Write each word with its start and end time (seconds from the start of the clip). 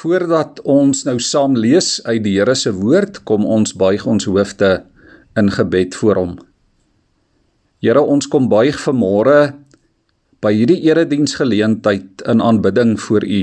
Voordat 0.00 0.62
ons 0.64 1.02
nou 1.04 1.18
saam 1.20 1.58
lees 1.60 1.98
uit 2.06 2.22
die 2.24 2.38
Here 2.38 2.54
se 2.56 2.70
woord, 2.72 3.18
kom 3.28 3.42
ons 3.44 3.74
buig 3.76 4.06
ons 4.08 4.24
hoofde 4.24 4.78
in 5.36 5.50
gebed 5.52 5.96
voor 5.98 6.16
hom. 6.16 6.30
Here, 7.84 8.00
ons 8.00 8.28
kom 8.32 8.46
buig 8.48 8.78
vanmôre 8.80 9.52
by 10.40 10.54
hierdie 10.56 10.78
erediensgeleentheid 10.88 12.24
in 12.32 12.40
aanbidding 12.40 12.94
voor 13.00 13.28
U. 13.28 13.42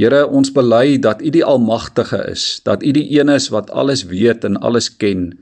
Here, 0.00 0.22
ons 0.24 0.54
bely 0.56 0.96
dat 1.04 1.20
U 1.20 1.34
die 1.36 1.44
Almagtige 1.44 2.22
is, 2.32 2.62
dat 2.64 2.80
U 2.80 2.96
die 2.96 3.04
Een 3.20 3.28
is 3.28 3.50
wat 3.52 3.68
alles 3.76 4.06
weet 4.08 4.48
en 4.48 4.56
alles 4.56 4.88
ken. 4.88 5.34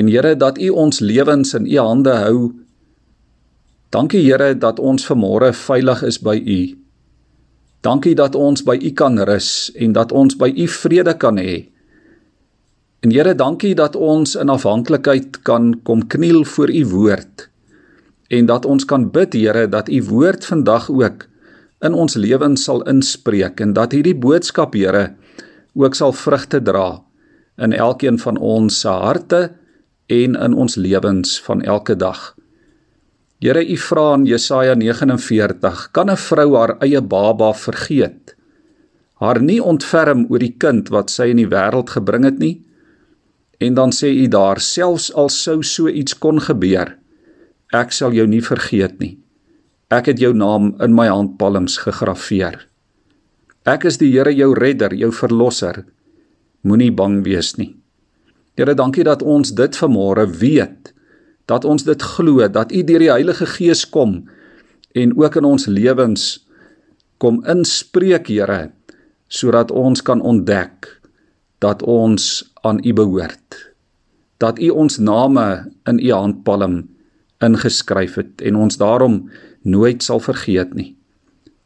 En 0.00 0.08
Here, 0.08 0.32
dat 0.32 0.56
U 0.56 0.72
ons 0.72 1.04
lewens 1.04 1.52
in 1.52 1.68
U 1.68 1.76
hande 1.76 2.16
hou. 2.24 2.52
Dankie 3.92 4.24
Here 4.24 4.54
dat 4.56 4.80
ons 4.80 5.04
vanmôre 5.12 5.52
veilig 5.52 6.06
is 6.08 6.24
by 6.24 6.40
U. 6.40 6.60
Dankie 7.80 8.14
dat 8.18 8.34
ons 8.34 8.64
by 8.66 8.74
U 8.82 8.90
kan 8.90 9.18
rus 9.22 9.70
en 9.78 9.92
dat 9.94 10.12
ons 10.12 10.34
by 10.38 10.50
U 10.50 10.66
vrede 10.66 11.14
kan 11.14 11.38
hê. 11.38 11.68
En 13.06 13.12
Here, 13.14 13.34
dankie 13.34 13.74
dat 13.78 13.94
ons 13.94 14.34
in 14.34 14.50
afhanklikheid 14.50 15.42
kan 15.46 15.76
kom 15.86 16.02
kniel 16.10 16.44
voor 16.44 16.70
U 16.74 16.84
woord 16.90 17.46
en 18.28 18.46
dat 18.46 18.66
ons 18.68 18.84
kan 18.84 19.06
bid, 19.10 19.32
Here, 19.32 19.68
dat 19.68 19.88
U 19.88 20.02
woord 20.10 20.44
vandag 20.44 20.90
ook 20.90 21.28
in 21.80 21.94
ons 21.94 22.18
lewens 22.18 22.64
sal 22.66 22.82
inspreek 22.90 23.60
en 23.60 23.72
dat 23.72 23.94
hierdie 23.94 24.16
boodskap, 24.18 24.74
Here, 24.74 25.14
ook 25.78 25.94
sal 25.94 26.12
vrugte 26.12 26.60
dra 26.62 26.98
in 27.58 27.72
elkeen 27.72 28.18
van 28.18 28.36
ons 28.38 28.80
se 28.80 28.90
harte 28.90 29.52
en 30.06 30.34
in 30.34 30.54
ons 30.54 30.74
lewens 30.74 31.38
van 31.46 31.62
elke 31.62 31.96
dag. 31.96 32.37
Here 33.38 33.62
U 33.62 33.76
vra 33.78 34.16
in 34.16 34.24
Jesaja 34.26 34.74
49, 34.74 35.92
kan 35.92 36.10
'n 36.10 36.16
vrou 36.16 36.56
haar 36.56 36.76
eie 36.82 37.00
baba 37.00 37.52
vergeet? 37.54 38.34
Haar 39.20 39.40
nie 39.40 39.62
ontferm 39.62 40.26
oor 40.30 40.38
die 40.38 40.56
kind 40.58 40.88
wat 40.88 41.10
sy 41.10 41.30
in 41.30 41.36
die 41.36 41.46
wêreld 41.46 41.90
gebring 41.90 42.24
het 42.24 42.38
nie? 42.38 42.64
En 43.60 43.74
dan 43.74 43.90
sê 43.90 44.10
U 44.10 44.26
daar, 44.28 44.58
selfs 44.60 45.14
al 45.14 45.28
sou 45.28 45.62
so 45.62 45.88
iets 45.88 46.18
kon 46.18 46.40
gebeur, 46.40 46.96
ek 47.72 47.92
sal 47.92 48.12
jou 48.12 48.26
nie 48.26 48.42
vergeet 48.42 48.98
nie. 48.98 49.18
Ek 49.90 50.06
het 50.06 50.18
jou 50.18 50.32
naam 50.34 50.74
in 50.80 50.94
my 50.94 51.06
handpalms 51.08 51.78
gegraveer. 51.78 52.66
Ek 53.64 53.84
is 53.84 53.98
die 53.98 54.10
Here 54.10 54.34
jou 54.34 54.54
redder, 54.54 54.94
jou 54.94 55.12
verlosser. 55.12 55.84
Moenie 56.62 56.90
bang 56.90 57.24
wees 57.24 57.56
nie. 57.56 57.76
Here, 58.56 58.74
dankie 58.74 59.04
dat 59.04 59.22
ons 59.22 59.52
dit 59.52 59.76
vanmôre 59.76 60.26
weet 60.26 60.92
dat 61.48 61.64
ons 61.64 61.84
dit 61.84 62.02
glo 62.02 62.48
dat 62.48 62.72
U 62.72 62.82
deur 62.84 63.02
die 63.02 63.12
Heilige 63.12 63.48
Gees 63.48 63.86
kom 63.88 64.20
en 64.92 65.16
ook 65.16 65.38
in 65.40 65.48
ons 65.48 65.66
lewens 65.66 66.26
kom 67.18 67.40
inspreek 67.48 68.28
Here 68.28 68.68
sodat 69.28 69.72
ons 69.72 70.02
kan 70.04 70.20
ontdek 70.24 70.88
dat 71.60 71.82
ons 71.82 72.46
aan 72.62 72.78
U 72.84 72.92
behoort. 72.92 73.56
Dat 74.38 74.60
U 74.62 74.70
ons 74.70 74.98
name 74.98 75.46
in 75.88 75.98
U 75.98 76.12
handpalm 76.12 76.78
ingeskryf 77.44 78.16
het 78.20 78.44
en 78.44 78.56
ons 78.56 78.78
daarom 78.80 79.26
nooit 79.62 80.02
sal 80.02 80.22
vergeet 80.22 80.74
nie. 80.74 80.94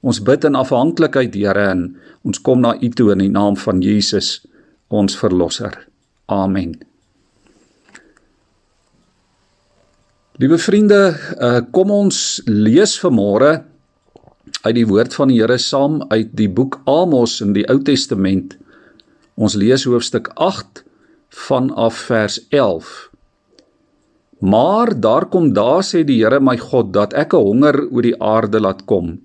Ons 0.03 0.23
bid 0.25 0.45
in 0.49 0.59
afhanklikheid 0.59 1.35
Here 1.35 1.69
en 1.75 1.85
ons 2.27 2.41
kom 2.43 2.65
na 2.65 2.75
U 2.81 2.89
toe 2.91 3.13
in 3.15 3.27
die 3.27 3.35
naam 3.35 3.59
van 3.59 3.83
Jesus 3.85 4.41
ons 4.89 5.19
verlosser. 5.19 5.77
Amen 6.27 6.92
Liewe 10.43 10.57
vriende, 10.59 10.97
uh, 11.39 11.61
kom 11.71 11.93
ons 11.95 12.17
lees 12.51 12.97
vanmôre 12.99 13.51
uit 14.65 14.75
die 14.75 14.89
woord 14.91 15.15
van 15.15 15.31
die 15.31 15.37
Here 15.39 15.55
saam 15.63 16.01
uit 16.11 16.33
die 16.35 16.49
boek 16.51 16.81
Amos 16.91 17.37
in 17.45 17.53
die 17.55 17.63
Ou 17.71 17.77
Testament. 17.87 18.57
Ons 19.39 19.55
lees 19.55 19.85
hoofstuk 19.87 20.33
8 20.35 20.83
vanaf 21.47 22.01
vers 22.09 22.41
11. 22.51 22.91
Maar 24.43 24.97
daar 24.99 25.29
kom 25.31 25.53
daar 25.55 25.87
sê 25.87 26.03
die 26.03 26.19
Here 26.25 26.43
my 26.43 26.57
God 26.59 26.91
dat 26.91 27.15
ek 27.15 27.39
'n 27.39 27.47
honger 27.47 27.79
oor 27.93 28.03
die 28.03 28.19
aarde 28.19 28.59
laat 28.59 28.83
kom. 28.83 29.23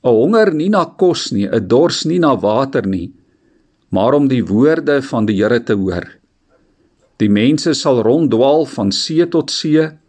'n 0.00 0.08
Honger 0.08 0.54
nie 0.54 0.72
na 0.72 0.86
kos 0.86 1.32
nie, 1.36 1.48
'n 1.52 1.68
dors 1.68 2.06
nie 2.06 2.18
na 2.18 2.32
water 2.34 2.86
nie, 2.86 3.12
maar 3.92 4.14
om 4.14 4.28
die 4.28 4.42
woorde 4.42 5.02
van 5.02 5.26
die 5.26 5.36
Here 5.36 5.60
te 5.60 5.74
hoor. 5.74 6.08
Die 7.18 7.28
mense 7.28 7.74
sal 7.74 8.00
ronddwaal 8.02 8.64
van 8.64 8.90
see 8.90 9.26
tot 9.26 9.50
see 9.50 10.00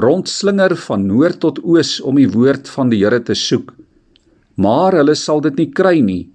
rondslinger 0.00 0.74
van 0.86 1.06
noord 1.06 1.40
tot 1.44 1.60
oos 1.62 1.98
om 2.00 2.18
die 2.20 2.28
woord 2.30 2.68
van 2.72 2.90
die 2.92 3.00
Here 3.02 3.20
te 3.22 3.36
soek. 3.36 3.72
Maar 4.56 5.00
hulle 5.00 5.16
sal 5.16 5.42
dit 5.44 5.56
nie 5.60 5.70
kry 5.72 6.00
nie. 6.04 6.28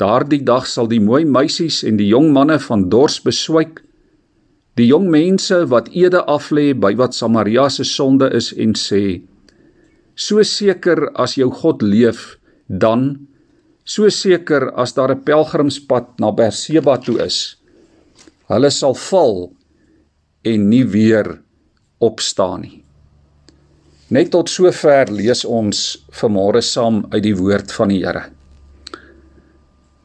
Daardie 0.00 0.42
dag 0.42 0.66
sal 0.66 0.88
die 0.90 1.00
mooi 1.00 1.24
meisies 1.24 1.82
en 1.86 1.98
die 2.00 2.10
jong 2.10 2.32
manne 2.34 2.58
van 2.58 2.88
dors 2.90 3.20
beswyk. 3.22 3.82
Die 4.74 4.88
jong 4.90 5.06
mense 5.12 5.60
wat 5.70 5.92
ede 5.94 6.24
aflê 6.30 6.72
by 6.74 6.94
wat 6.98 7.14
Samaria 7.14 7.68
se 7.70 7.86
sonde 7.86 8.26
is 8.34 8.50
en 8.58 8.74
sê: 8.74 9.22
So 10.16 10.42
seker 10.42 11.12
as 11.14 11.36
jou 11.38 11.50
God 11.50 11.82
leef, 11.82 12.34
dan 12.66 13.28
so 13.84 14.08
seker 14.10 14.72
as 14.74 14.94
daar 14.96 15.14
'n 15.14 15.22
pelgrimspad 15.22 16.18
na 16.18 16.30
Berseba 16.30 16.98
toe 16.98 17.20
is. 17.22 17.56
Hulle 18.48 18.70
sal 18.70 18.94
val 18.94 19.52
en 20.44 20.68
nie 20.68 20.84
weer 20.84 21.38
opstaan 22.04 22.64
nie. 22.66 22.78
Net 24.12 24.30
tot 24.34 24.50
sover 24.52 25.08
lees 25.10 25.44
ons 25.48 25.80
vanmôre 26.20 26.60
saam 26.62 27.04
uit 27.10 27.22
die 27.24 27.36
woord 27.36 27.72
van 27.72 27.92
die 27.92 28.02
Here. 28.04 28.26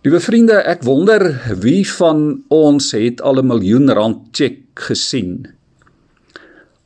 Liewe 0.07 0.21
vriende, 0.23 0.61
ek 0.63 0.85
wonder 0.87 1.25
wie 1.59 1.83
van 1.97 2.43
ons 2.55 2.93
het 2.95 3.19
al 3.21 3.41
'n 3.41 3.47
miljoen 3.51 3.91
rand 3.91 4.31
cheque 4.31 4.63
gesien. 4.87 5.47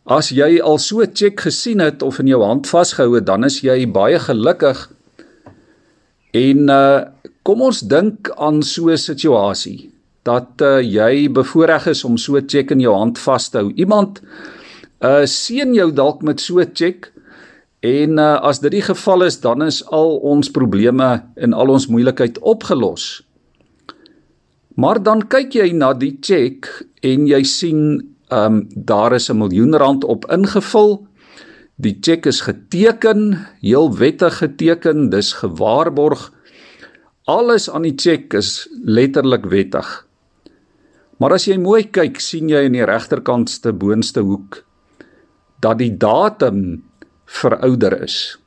As 0.03 0.29
jy 0.29 0.59
al 0.59 0.77
so 0.77 1.01
'n 1.01 1.13
cheque 1.13 1.41
gesien 1.41 1.79
het 1.79 2.01
of 2.01 2.19
in 2.19 2.27
jou 2.27 2.41
hand 2.43 2.67
vasgehou 2.67 3.15
het, 3.15 3.25
dan 3.25 3.43
is 3.43 3.61
jy 3.61 3.85
baie 3.85 4.19
gelukkig. 4.19 4.89
En 6.33 6.69
uh 6.69 7.05
kom 7.43 7.61
ons 7.61 7.79
dink 7.79 8.29
aan 8.39 8.63
so 8.63 8.89
'n 8.89 8.97
situasie 8.97 9.91
dat 10.23 10.61
uh, 10.61 10.79
jy 10.79 11.31
bevoorreg 11.31 11.87
is 11.87 12.03
om 12.03 12.17
so 12.17 12.37
'n 12.37 12.47
cheque 12.47 12.71
in 12.71 12.79
jou 12.79 12.95
hand 12.95 13.19
vas 13.19 13.49
te 13.49 13.57
hou. 13.57 13.71
Iemand 13.75 14.21
uh 15.03 15.25
seën 15.27 15.73
jou 15.75 15.91
dalk 15.91 16.23
met 16.23 16.39
so 16.39 16.59
'n 16.59 16.71
cheque 16.73 17.11
en 17.83 18.17
uh, 18.17 18.39
as 18.39 18.59
dit 18.59 18.71
die 18.71 18.81
geval 18.81 19.23
is 19.23 19.39
dan 19.43 19.61
is 19.61 19.83
al 19.91 20.17
ons 20.23 20.51
probleme 20.51 21.23
en 21.35 21.53
al 21.53 21.67
ons 21.69 21.87
moeilikheid 21.87 22.39
opgelos. 22.39 23.23
Maar 24.75 25.03
dan 25.03 25.27
kyk 25.27 25.53
jy 25.53 25.71
na 25.75 25.93
die 25.93 26.17
cheque 26.21 26.87
en 27.03 27.27
jy 27.27 27.43
sien 27.43 27.81
um 28.31 28.63
daar 28.75 29.13
is 29.13 29.29
'n 29.29 29.37
miljoen 29.37 29.75
rand 29.75 30.03
op 30.03 30.25
ingevul. 30.31 31.07
Die 31.75 31.97
cheque 32.01 32.29
is 32.29 32.41
geteken, 32.41 33.47
heel 33.61 33.97
wettig 33.97 34.37
geteken, 34.37 35.09
dis 35.09 35.33
gewaarborg. 35.33 36.31
Alles 37.25 37.69
aan 37.69 37.81
die 37.81 37.95
cheque 37.95 38.37
is 38.37 38.69
letterlik 38.83 39.45
wettig. 39.45 40.07
Maar 41.17 41.33
as 41.33 41.45
jy 41.45 41.57
mooi 41.57 41.83
kyk, 41.83 42.19
sien 42.19 42.49
jy 42.49 42.63
in 42.63 42.71
die 42.71 42.85
regterkantste 42.85 43.73
boonste 43.73 44.21
hoek 44.21 44.63
dat 45.63 45.79
die 45.79 45.93
datum 45.97 46.83
verouder 47.25 48.01
is. 48.03 48.39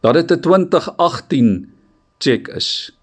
Dat 0.00 0.14
dit 0.14 0.30
'n 0.30 0.40
2018 0.40 1.72
check 2.18 2.48
is. 2.48 2.98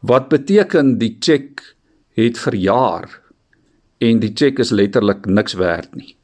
Wat 0.00 0.28
beteken 0.28 0.98
die 0.98 1.16
check 1.20 1.76
het 2.12 2.38
verjaar 2.38 3.20
en 3.98 4.18
die 4.18 4.32
check 4.34 4.58
is 4.58 4.70
letterlik 4.70 5.26
niks 5.26 5.52
werd 5.52 5.94
nie. 5.94 6.16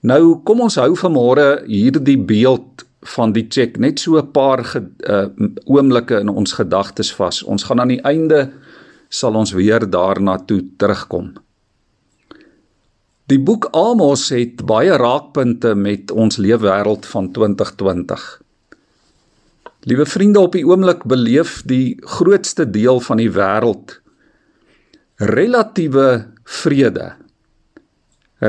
Nou 0.00 0.42
kom 0.42 0.60
ons 0.60 0.74
hou 0.74 0.96
vanmôre 0.98 1.62
hierdie 1.66 2.18
beeld 2.18 2.84
van 3.14 3.32
die 3.32 3.46
check 3.48 3.78
net 3.78 4.00
so 4.00 4.18
'n 4.18 4.30
paar 4.30 4.62
uh, 4.98 5.26
oomblikke 5.64 6.18
in 6.18 6.28
ons 6.28 6.52
gedagtes 6.52 7.14
vas. 7.14 7.42
Ons 7.42 7.62
gaan 7.62 7.80
aan 7.80 7.88
die 7.88 8.02
einde 8.02 8.52
sal 9.08 9.34
ons 9.34 9.52
weer 9.52 9.90
daarna 9.90 10.38
toe 10.38 10.64
terugkom. 10.76 11.34
Die 13.32 13.40
boek 13.40 13.70
Amos 13.72 14.26
het 14.28 14.58
baie 14.68 14.92
raakpunte 15.00 15.70
met 15.78 16.10
ons 16.12 16.36
leefwêreld 16.36 17.06
van 17.08 17.30
2020. 17.32 18.24
Liewe 19.88 20.04
vriende, 20.04 20.42
op 20.42 20.52
die 20.52 20.64
oomblik 20.68 21.06
beleef 21.08 21.62
die 21.64 21.96
grootste 22.18 22.66
deel 22.68 23.00
van 23.00 23.22
die 23.22 23.30
wêreld 23.32 23.96
relatiewe 25.22 26.26
vrede. 26.58 27.08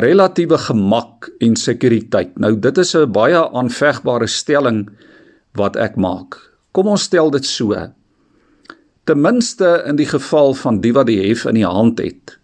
Relatiewe 0.04 0.60
gemak 0.66 1.32
en 1.40 1.56
sekuriteit. 1.56 2.36
Nou 2.36 2.52
dit 2.60 2.84
is 2.84 2.96
'n 2.96 3.12
baie 3.12 3.40
aanvegbare 3.40 4.28
stelling 4.28 4.90
wat 5.56 5.76
ek 5.78 5.96
maak. 5.96 6.36
Kom 6.72 6.88
ons 6.88 7.04
stel 7.04 7.32
dit 7.32 7.46
so. 7.46 7.72
Ten 9.06 9.22
minste 9.22 9.84
in 9.88 9.96
die 9.96 10.10
geval 10.12 10.54
van 10.54 10.82
die 10.82 10.94
wat 10.94 11.08
die 11.08 11.22
hef 11.28 11.46
in 11.46 11.56
die 11.56 11.72
hand 11.72 12.00
het 12.00 12.43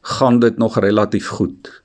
gaan 0.00 0.38
dit 0.40 0.58
nog 0.58 0.78
relatief 0.78 1.28
goed. 1.28 1.82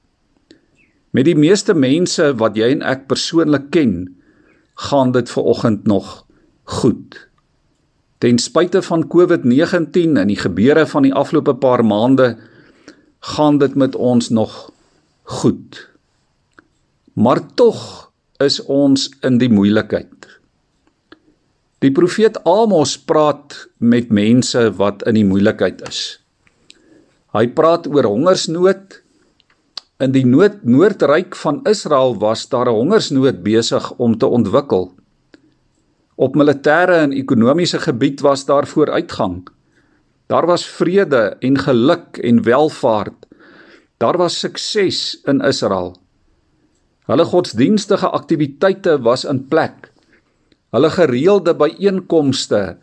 Met 1.09 1.25
die 1.25 1.35
meeste 1.35 1.73
mense 1.73 2.33
wat 2.35 2.57
jy 2.59 2.71
en 2.75 2.83
ek 2.83 3.07
persoonlik 3.07 3.69
ken, 3.71 4.15
gaan 4.89 5.11
dit 5.15 5.29
ver 5.31 5.43
oggend 5.43 5.87
nog 5.87 6.25
goed. 6.63 7.15
Ten 8.17 8.39
spyte 8.39 8.81
van 8.81 9.07
COVID-19 9.07 10.19
en 10.19 10.27
die 10.27 10.39
gebeure 10.39 10.87
van 10.87 11.07
die 11.07 11.13
afgelope 11.13 11.55
paar 11.55 11.85
maande 11.85 12.35
gaan 13.19 13.57
dit 13.57 13.75
met 13.75 13.95
ons 13.95 14.29
nog 14.29 14.71
goed. 15.23 15.89
Maar 17.13 17.41
tog 17.55 18.11
is 18.37 18.59
ons 18.65 19.09
in 19.21 19.37
die 19.37 19.49
moeilikheid. 19.49 20.11
Die 21.79 21.91
profeet 21.91 22.41
Amos 22.43 22.97
praat 22.97 23.67
met 23.77 24.11
mense 24.11 24.71
wat 24.79 25.03
in 25.07 25.19
die 25.19 25.25
moeilikheid 25.27 25.81
is. 25.87 26.24
Hy 27.35 27.49
praat 27.51 27.83
oor 27.91 28.07
hongersnood. 28.07 29.01
In 29.99 30.13
die 30.15 30.23
noord 30.23 30.61
noordryk 30.63 31.35
van 31.35 31.57
Israel 31.67 32.15
was 32.21 32.47
daar 32.47 32.69
'n 32.71 32.77
hongersnood 32.79 33.43
besig 33.43 33.91
om 33.99 34.15
te 34.17 34.27
ontwikkel. 34.27 34.95
Op 36.15 36.35
militêre 36.35 36.95
en 37.03 37.11
ekonomiese 37.11 37.79
gebied 37.79 38.21
was 38.21 38.45
daar 38.45 38.67
vooruitgang. 38.67 39.47
Daar 40.27 40.45
was 40.45 40.65
vrede 40.65 41.35
en 41.39 41.57
geluk 41.59 42.17
en 42.17 42.43
welvaart. 42.43 43.27
Daar 43.97 44.17
was 44.17 44.39
sukses 44.39 45.21
in 45.25 45.41
Israel. 45.41 45.95
Hulle 47.05 47.25
godsdienstige 47.25 48.09
aktiwiteite 48.09 49.01
was 49.01 49.25
in 49.25 49.47
plek. 49.47 49.91
Hulle 50.71 50.89
gereelde 50.89 51.55
byeenkomste 51.55 52.77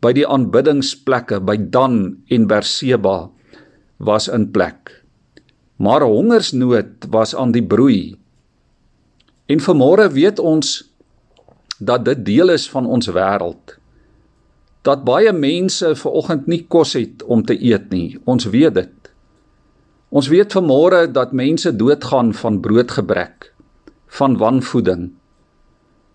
by 0.00 0.12
die 0.12 0.28
aanbiddingsplekke 0.28 1.40
by 1.40 1.56
Dan 1.70 2.22
en 2.28 2.46
Berseba 2.46 3.30
was 3.96 4.28
in 4.28 4.50
plek. 4.50 5.02
Maar 5.76 6.02
hongersnood 6.02 7.08
was 7.10 7.34
aan 7.34 7.52
die 7.52 7.64
broei. 7.64 8.16
En 9.46 9.60
vanmôre 9.60 10.08
weet 10.12 10.38
ons 10.38 10.78
dat 11.78 12.04
dit 12.04 12.24
deel 12.24 12.50
is 12.56 12.68
van 12.70 12.86
ons 12.86 13.08
wêreld. 13.12 13.76
Dat 14.86 15.04
baie 15.04 15.32
mense 15.32 15.94
ver 15.98 16.10
oggend 16.10 16.46
nie 16.46 16.64
kos 16.68 16.94
het 16.96 17.22
om 17.24 17.44
te 17.44 17.56
eet 17.58 17.90
nie. 17.90 18.18
Ons 18.24 18.48
weet 18.50 18.74
dit. 18.74 19.12
Ons 20.08 20.30
weet 20.32 20.54
vanmôre 20.54 21.06
dat 21.12 21.34
mense 21.34 21.72
doodgaan 21.76 22.32
van 22.34 22.60
broodgebrek, 22.60 23.52
van 24.18 24.36
wanvoeding. 24.38 25.10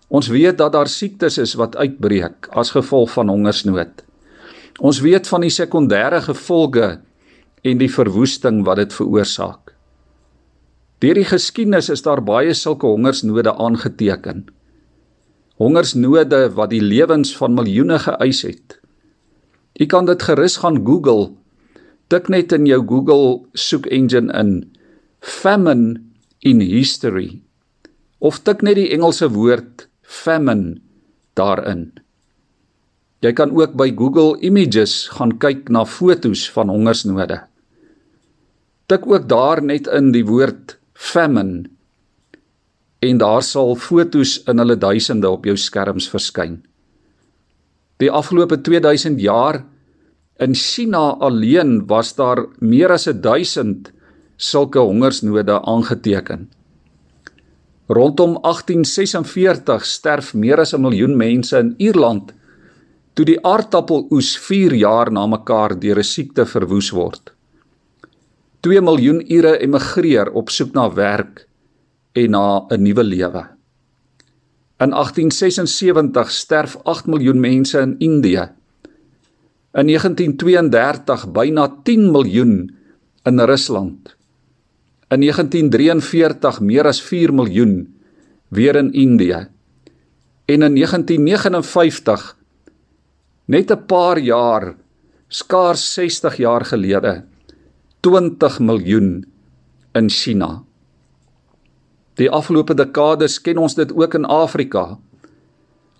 Ons 0.08 0.28
weet 0.28 0.58
dat 0.58 0.72
daar 0.72 0.88
siektes 0.88 1.38
is 1.38 1.54
wat 1.54 1.76
uitbreek 1.76 2.48
as 2.50 2.72
gevolg 2.74 3.12
van 3.12 3.28
hongersnood. 3.28 4.02
Ons 4.80 5.00
weet 5.04 5.28
van 5.28 5.44
die 5.44 5.52
sekondêre 5.52 6.20
gevolge 6.24 6.98
en 7.62 7.78
die 7.78 7.90
verwoesting 7.90 8.64
wat 8.66 8.80
dit 8.82 8.92
veroorsaak. 8.94 9.74
Deur 11.02 11.18
die 11.18 11.26
geskiedenis 11.26 11.90
is 11.90 12.02
daar 12.02 12.22
baie 12.22 12.54
sulke 12.54 12.86
hongersnode 12.86 13.54
aangeteken 13.58 14.46
hongersnode 15.62 16.48
wat 16.56 16.72
die 16.72 16.82
lewens 16.82 17.34
van 17.38 17.54
miljoene 17.54 18.00
geëis 18.02 18.42
het. 18.46 18.78
U 19.80 19.86
kan 19.86 20.08
dit 20.08 20.22
gerus 20.22 20.58
gaan 20.62 20.80
Google. 20.86 21.32
Tik 22.12 22.28
net 22.32 22.52
in 22.52 22.66
jou 22.68 22.82
Google 22.84 23.42
soek 23.56 23.86
engine 23.86 24.32
in 24.36 24.52
famine 25.22 26.00
in 26.42 26.60
history 26.60 27.40
of 28.18 28.42
tik 28.46 28.62
net 28.66 28.76
die 28.78 28.90
Engelse 28.94 29.30
woord 29.32 29.86
famine 30.02 30.80
daarin. 31.38 31.90
Jy 33.22 33.32
kan 33.38 33.54
ook 33.54 33.76
by 33.78 33.88
Google 33.94 34.34
Images 34.42 35.06
gaan 35.14 35.36
kyk 35.38 35.70
na 35.70 35.86
fotos 35.86 36.48
van 36.50 36.70
hongersnode. 36.74 37.38
Tik 38.92 39.06
ook 39.08 39.24
daar 39.24 39.62
net 39.64 39.86
in 39.88 40.10
die 40.12 40.24
woord 40.28 40.74
famine 40.92 41.62
en 43.00 43.20
daar 43.22 43.40
sal 43.40 43.72
fotos 43.80 44.34
in 44.52 44.60
hulle 44.60 44.76
duisende 44.76 45.30
op 45.32 45.48
jou 45.48 45.54
skerms 45.56 46.10
verskyn. 46.12 46.58
Die 48.04 48.10
afgelope 48.12 48.60
2000 48.60 49.16
jaar 49.24 49.62
in 50.44 50.52
China 50.52 51.16
alleen 51.24 51.86
was 51.88 52.12
daar 52.20 52.44
meer 52.60 52.92
as 52.92 53.08
1000 53.08 53.88
sulke 54.36 54.84
hongersnode 54.84 55.56
aangeteken. 55.64 56.50
Rondom 57.88 58.36
1846 58.44 59.88
sterf 59.88 60.34
meer 60.34 60.60
as 60.60 60.74
'n 60.74 60.84
miljoen 60.84 61.16
mense 61.16 61.58
in 61.58 61.74
Ierland 61.78 62.34
toe 63.14 63.24
die 63.24 63.40
aardappeloes 63.40 64.36
4 64.36 64.74
jaar 64.74 65.12
na 65.12 65.26
mekaar 65.26 65.80
deur 65.80 65.98
'n 65.98 66.12
siekte 66.14 66.46
verwoes 66.46 66.90
word. 66.90 67.31
2 68.62 68.78
miljoen 68.78 69.18
Ire 69.26 69.56
emigreer 69.58 70.28
op 70.38 70.50
soek 70.54 70.70
na 70.76 70.84
werk 70.94 71.48
en 72.14 72.30
na 72.30 72.62
'n 72.70 72.82
nuwe 72.82 73.02
lewe. 73.02 73.42
In 74.78 74.92
1876 74.94 76.30
sterf 76.30 76.76
8 76.84 77.06
miljoen 77.06 77.40
mense 77.40 77.80
in 77.80 77.98
Indië. 77.98 78.44
In 79.74 79.86
1932 79.86 81.32
byna 81.32 81.66
10 81.82 82.10
miljoen 82.10 82.70
in 83.24 83.40
Rusland. 83.40 84.16
In 85.10 85.20
1943 85.20 86.60
meer 86.60 86.86
as 86.86 87.02
4 87.02 87.34
miljoen 87.34 87.94
weer 88.48 88.76
in 88.76 88.92
Indië. 88.92 89.48
En 90.46 90.62
in 90.62 90.74
1959 90.74 92.36
net 93.44 93.70
'n 93.70 93.86
paar 93.86 94.18
jaar 94.18 94.74
skaars 95.28 95.92
60 95.94 96.36
jaar 96.36 96.64
gelede 96.64 97.31
20 98.02 98.58
miljoen 98.58 99.10
in 99.94 100.08
China. 100.10 100.64
Die 102.18 102.26
afgelope 102.26 102.74
dekades 102.74 103.36
ken 103.46 103.60
ons 103.62 103.76
dit 103.78 103.92
ook 103.94 104.16
in 104.18 104.26
Afrika. 104.26 104.96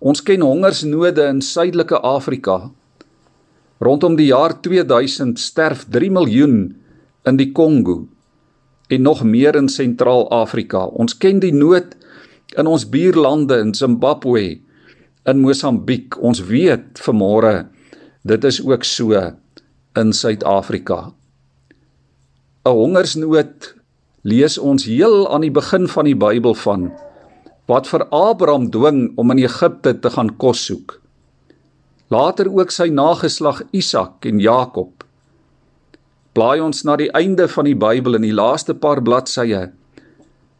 Ons 0.03 0.25
ken 0.27 0.43
hongersnode 0.43 1.23
in 1.31 1.39
suidelike 1.47 2.01
Afrika. 2.03 2.73
Rondom 3.79 4.19
die 4.19 4.33
jaar 4.33 4.57
2000 4.67 5.39
sterf 5.39 5.87
3 5.95 6.11
miljoen 6.11 6.59
in 7.23 7.39
die 7.39 7.53
Kongo 7.55 8.09
en 8.91 9.07
nog 9.07 9.23
meer 9.23 9.55
in 9.55 9.71
Sentraal-Afrika. 9.71 10.89
Ons 10.99 11.15
ken 11.15 11.39
die 11.39 11.55
nood 11.55 11.95
in 12.59 12.67
ons 12.67 12.83
buurlande 12.83 13.63
in 13.63 13.75
Zimbabwe, 13.79 14.59
in 15.31 15.39
Mosambiek. 15.47 16.19
Ons 16.19 16.43
weet 16.51 16.99
vanmôre 17.07 17.69
dit 18.27 18.51
is 18.51 18.59
ook 18.67 18.83
so 18.83 19.15
in 19.95 20.11
Suid-Afrika. 20.11 21.13
'n 22.63 22.71
Hongersnood 22.79 23.75
lees 24.23 24.55
ons 24.59 24.85
heel 24.87 25.27
aan 25.35 25.43
die 25.43 25.51
begin 25.51 25.89
van 25.91 26.07
die 26.07 26.15
Bybel 26.15 26.55
van 26.55 26.93
wat 27.67 27.89
vir 27.91 28.05
Abraham 28.15 28.69
dwing 28.71 29.01
om 29.19 29.33
in 29.35 29.41
Egipte 29.43 29.97
te 29.99 30.11
gaan 30.15 30.31
kos 30.39 30.63
soek. 30.69 30.95
Later 32.15 32.47
ook 32.47 32.71
sy 32.71 32.87
nageslag 32.95 33.65
Isak 33.73 34.29
en 34.31 34.39
Jakob. 34.39 35.03
Blaai 36.39 36.63
ons 36.63 36.85
na 36.87 36.97
die 36.97 37.11
einde 37.11 37.49
van 37.49 37.67
die 37.67 37.75
Bybel 37.75 38.21
in 38.21 38.29
die 38.29 38.37
laaste 38.43 38.79
paar 38.79 39.03
bladsye 39.03 39.73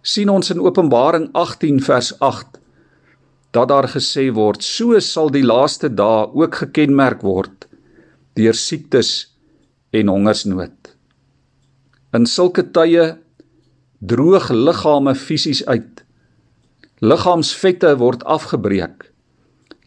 sien 0.03 0.29
ons 0.29 0.51
in 0.51 0.59
Openbaring 0.59 1.31
18 1.39 1.81
vers 1.87 2.11
8 2.19 2.59
dat 3.55 3.69
daar 3.71 3.87
gesê 3.87 4.33
word 4.35 4.67
so 4.67 4.99
sal 4.99 5.31
die 5.31 5.47
laaste 5.47 5.87
dae 6.03 6.27
ook 6.35 6.65
gekenmerk 6.65 7.23
word 7.23 7.69
deur 8.35 8.59
siektes 8.59 9.29
en 9.93 10.11
hongersnood. 10.11 10.82
In 12.13 12.27
sulke 12.29 12.67
tye 12.77 13.15
droog 14.05 14.51
liggame 14.53 15.15
fisies 15.17 15.63
uit. 15.65 16.03
Liggaamsvette 17.01 17.95
word 18.03 18.27
afgebreek. 18.29 19.07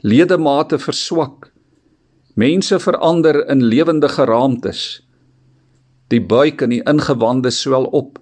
Ledemate 0.01 0.79
verswak. 0.81 1.51
Mense 2.33 2.79
verander 2.81 3.43
in 3.45 3.61
lewende 3.69 4.09
geraamtes. 4.09 5.03
Die 6.09 6.21
buik 6.21 6.63
en 6.65 6.73
die 6.73 6.81
ingewande 6.81 7.53
swel 7.53 7.85
op. 7.93 8.17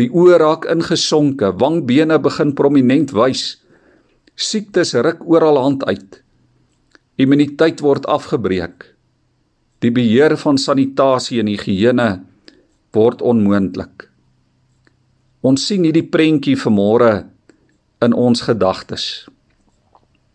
Die 0.00 0.10
oë 0.10 0.40
raak 0.42 0.66
ingesonke, 0.72 1.52
wangbene 1.62 2.18
begin 2.18 2.56
prominent 2.58 3.14
wys. 3.14 3.62
Siektes 4.34 4.96
ruk 4.98 5.22
oral 5.30 5.62
hand 5.62 5.86
uit. 5.86 6.18
Immuniteit 7.22 7.86
word 7.86 8.10
afgebreek. 8.10 8.90
Die 9.78 9.94
beheer 9.94 10.34
van 10.42 10.58
sanitasie 10.58 11.38
en 11.38 11.54
higiëne 11.54 12.10
word 12.92 13.22
onmoontlik. 13.22 14.08
Ons 15.42 15.66
sien 15.66 15.84
hierdie 15.84 16.06
prentjie 16.06 16.56
vanmôre 16.56 17.24
in 18.04 18.14
ons 18.14 18.44
gedagtes. 18.46 19.26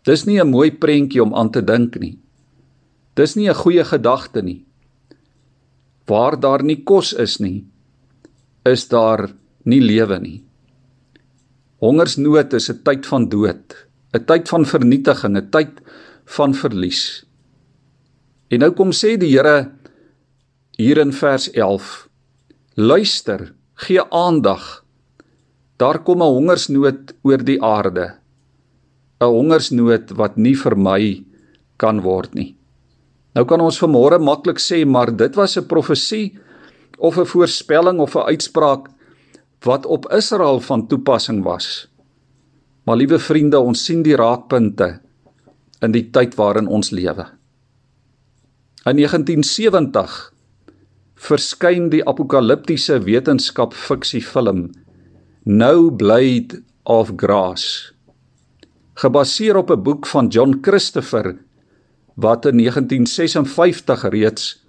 Dis 0.04 0.26
nie 0.26 0.40
'n 0.40 0.50
mooi 0.50 0.70
prentjie 0.70 1.22
om 1.22 1.34
aan 1.34 1.50
te 1.50 1.62
dink 1.62 1.98
nie. 2.00 2.18
Dis 3.14 3.36
nie 3.36 3.48
'n 3.48 3.54
goeie 3.54 3.84
gedagte 3.84 4.42
nie. 4.42 4.64
Waar 6.06 6.40
daar 6.40 6.62
nie 6.62 6.84
kos 6.84 7.12
is 7.12 7.38
nie, 7.40 7.64
is 8.64 8.88
daar 8.88 9.32
nie 9.64 9.80
lewe 9.80 10.18
nie. 10.20 10.42
Hongersnood 11.80 12.52
is 12.54 12.70
'n 12.70 12.82
tyd 12.82 13.06
van 13.06 13.28
dood, 13.28 13.86
'n 14.14 14.24
tyd 14.24 14.48
van 14.48 14.64
vernietiging, 14.64 15.36
'n 15.36 15.50
tyd 15.50 15.80
van 16.24 16.54
verlies. 16.54 17.24
En 18.50 18.58
nou 18.60 18.70
kom 18.70 18.90
sê 18.92 19.16
die 19.16 19.30
Here 19.30 19.72
hier 20.76 20.98
in 20.98 21.12
vers 21.12 21.50
11: 21.50 22.07
Luister, 22.78 23.56
gee 23.74 23.98
aandag 24.14 24.84
Daar 25.82 25.98
kom 25.98 26.22
'n 26.22 26.30
hongersnood 26.30 27.14
oor 27.26 27.42
die 27.44 27.58
aarde. 27.62 28.14
'n 29.20 29.24
Hongersnood 29.24 30.14
wat 30.14 30.36
nie 30.36 30.54
vermy 30.54 31.24
kan 31.76 32.00
word 32.00 32.34
nie. 32.34 32.54
Nou 33.34 33.44
kan 33.46 33.60
ons 33.60 33.80
vanmôre 33.82 34.20
maklik 34.22 34.60
sê 34.62 34.86
maar 34.86 35.10
dit 35.16 35.34
was 35.34 35.58
'n 35.58 35.66
profesie 35.66 36.38
of 36.98 37.18
'n 37.18 37.26
voorspelling 37.26 37.98
of 37.98 38.14
'n 38.14 38.28
uitspraak 38.30 38.86
wat 39.64 39.86
op 39.86 40.12
Israel 40.12 40.60
van 40.60 40.86
toepassing 40.86 41.42
was. 41.42 41.88
Maar 42.84 42.96
liewe 42.96 43.18
vriende, 43.18 43.58
ons 43.60 43.84
sien 43.84 44.02
die 44.02 44.16
raakpunte 44.16 45.00
in 45.80 45.92
die 45.92 46.10
tyd 46.10 46.34
waarin 46.34 46.68
ons 46.68 46.90
lewe. 46.90 47.26
In 48.84 48.96
1970 48.96 50.37
verskyn 51.18 51.90
die 51.90 52.04
apokaliptiese 52.06 53.00
wetenskap 53.04 53.74
fiksie 53.74 54.22
film 54.22 54.70
No 55.44 55.90
Blade 55.90 56.62
of 56.84 57.16
Grass 57.16 57.92
gebaseer 58.98 59.56
op 59.56 59.70
'n 59.70 59.82
boek 59.82 60.06
van 60.06 60.28
John 60.28 60.58
Christopher 60.60 61.36
wat 62.14 62.46
in 62.46 62.56
1956 62.56 64.02
reeds 64.10 64.64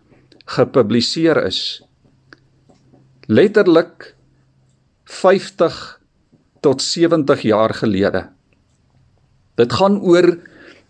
gepubliseer 0.45 1.45
is. 1.45 1.81
Letterlik 3.25 4.15
50 5.05 5.99
tot 6.59 6.81
70 6.81 7.41
jaar 7.41 7.73
gelede. 7.73 8.29
Dit 9.55 9.73
gaan 9.73 10.01
oor 10.01 10.37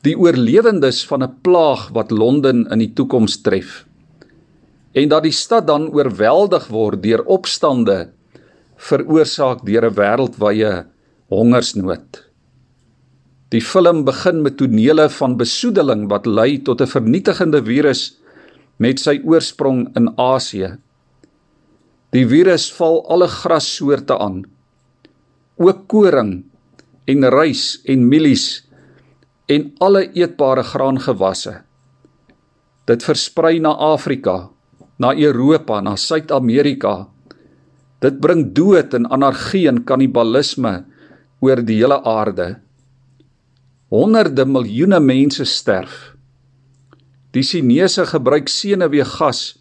die 0.02 0.18
oorlewendes 0.18 1.06
van 1.06 1.24
'n 1.24 1.40
plaag 1.42 1.90
wat 1.90 2.12
Londen 2.12 2.68
in 2.68 2.80
die 2.80 2.94
toekoms 2.94 3.42
tref. 3.42 3.86
En 4.94 5.10
dat 5.10 5.24
die 5.24 5.36
stad 5.36 5.68
dan 5.68 5.90
oorweldig 5.94 6.68
word 6.68 7.04
deur 7.04 7.24
opstande 7.26 8.10
veroorsaak 8.80 9.66
deur 9.68 9.86
'n 9.90 9.96
wêreldwye 9.96 10.86
hongersnood. 11.30 12.26
Die 13.50 13.62
film 13.62 14.04
begin 14.06 14.42
met 14.42 14.58
tonele 14.58 15.10
van 15.10 15.38
besoedeling 15.38 16.08
wat 16.10 16.26
lei 16.26 16.62
tot 16.62 16.82
'n 16.82 16.88
vernietigende 16.88 17.62
virus 17.64 18.20
met 18.78 19.00
sy 19.00 19.22
oorsprong 19.26 19.96
in 19.96 20.14
Asië. 20.18 20.78
Die 22.12 22.26
virus 22.28 22.72
val 22.74 23.06
alle 23.10 23.28
grassoorte 23.28 24.18
aan. 24.18 24.46
Ook 25.58 25.88
koring 25.88 26.46
en 27.06 27.30
rys 27.30 27.82
en 27.86 28.08
mielies 28.08 28.66
en 29.46 29.74
alle 29.80 30.12
eetbare 30.14 30.64
graangewasse. 30.64 31.62
Dit 32.86 33.04
versprei 33.04 33.60
na 33.60 33.74
Afrika, 33.74 34.50
na 35.00 35.16
Europa, 35.16 35.80
na 35.82 35.96
Suid-Amerika. 35.96 37.08
Dit 38.04 38.20
bring 38.20 38.52
dood 38.56 38.94
en 38.94 39.08
anargie 39.08 39.68
en 39.72 39.82
kannibalisme 39.84 40.84
oor 41.40 41.64
die 41.64 41.80
hele 41.80 42.00
aarde. 42.04 42.60
Honderde 43.90 44.46
miljoene 44.46 45.00
mense 45.00 45.48
sterf. 45.48 46.14
Die 47.32 47.44
Chinese 47.44 48.06
gebruik 48.10 48.52
senuweegas 48.52 49.60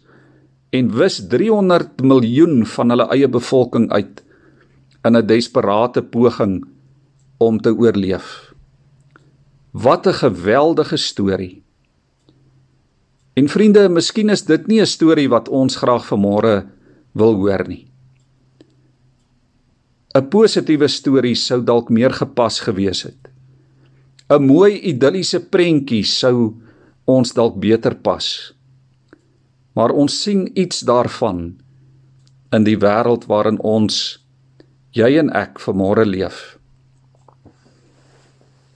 en 0.75 0.91
wis 0.93 1.19
300 1.31 2.03
miljoen 2.05 2.65
van 2.75 2.93
hulle 2.93 3.07
eie 3.15 3.29
bevolking 3.31 3.87
uit 3.93 4.21
in 5.07 5.15
'n 5.15 5.25
desperate 5.25 6.01
poging 6.01 6.63
om 7.39 7.59
te 7.59 7.71
oorleef. 7.71 8.53
Wat 9.71 10.07
'n 10.07 10.13
geweldige 10.13 10.97
storie. 10.97 11.63
En 13.39 13.47
vriende, 13.47 13.85
miskien 13.87 14.33
is 14.33 14.41
dit 14.43 14.67
nie 14.67 14.81
'n 14.81 14.89
storie 14.89 15.29
wat 15.29 15.47
ons 15.47 15.75
graag 15.79 16.03
vanmôre 16.11 16.67
wil 17.13 17.33
hoor 17.39 17.63
nie. 17.67 17.87
'n 20.15 20.27
Positiewe 20.29 20.87
storie 20.87 21.35
sou 21.35 21.63
dalk 21.63 21.89
meer 21.89 22.11
gepas 22.11 22.59
gewees 22.59 23.03
het. 23.03 23.29
'n 24.29 24.43
mooi 24.43 24.81
idilliese 24.91 25.39
prentjie 25.39 26.03
sou 26.03 26.53
ons 27.05 27.33
dalk 27.33 27.59
beter 27.59 27.95
pas. 27.95 28.53
Maar 29.73 29.91
ons 29.91 30.21
sien 30.21 30.49
iets 30.59 30.79
daarvan 30.79 31.55
in 32.51 32.63
die 32.63 32.77
wêreld 32.77 33.25
waarin 33.25 33.59
ons 33.61 34.19
jy 34.91 35.17
en 35.17 35.29
ek 35.29 35.59
vanmôre 35.59 36.05
leef. 36.05 36.57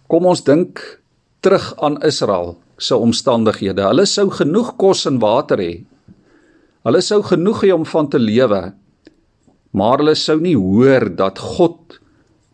Kom 0.08 0.26
ons 0.26 0.44
dink 0.44 1.02
terug 1.42 1.74
aan 1.82 2.02
Israel 2.02 2.58
se 2.84 2.96
omstandighede. 2.96 3.86
Hulle 3.88 4.06
sou 4.10 4.30
genoeg 4.34 4.76
kos 4.82 5.06
en 5.10 5.20
water 5.24 5.62
hê. 5.64 5.74
Hulle 6.84 7.02
sou 7.02 7.22
genoeg 7.24 7.64
hê 7.64 7.72
om 7.76 7.86
van 7.88 8.10
te 8.12 8.20
lewe. 8.20 8.64
Maar 9.74 10.04
hulle 10.04 10.16
sou 10.20 10.38
nie 10.44 10.58
hoor 10.60 11.08
dat 11.16 11.40
God 11.40 12.00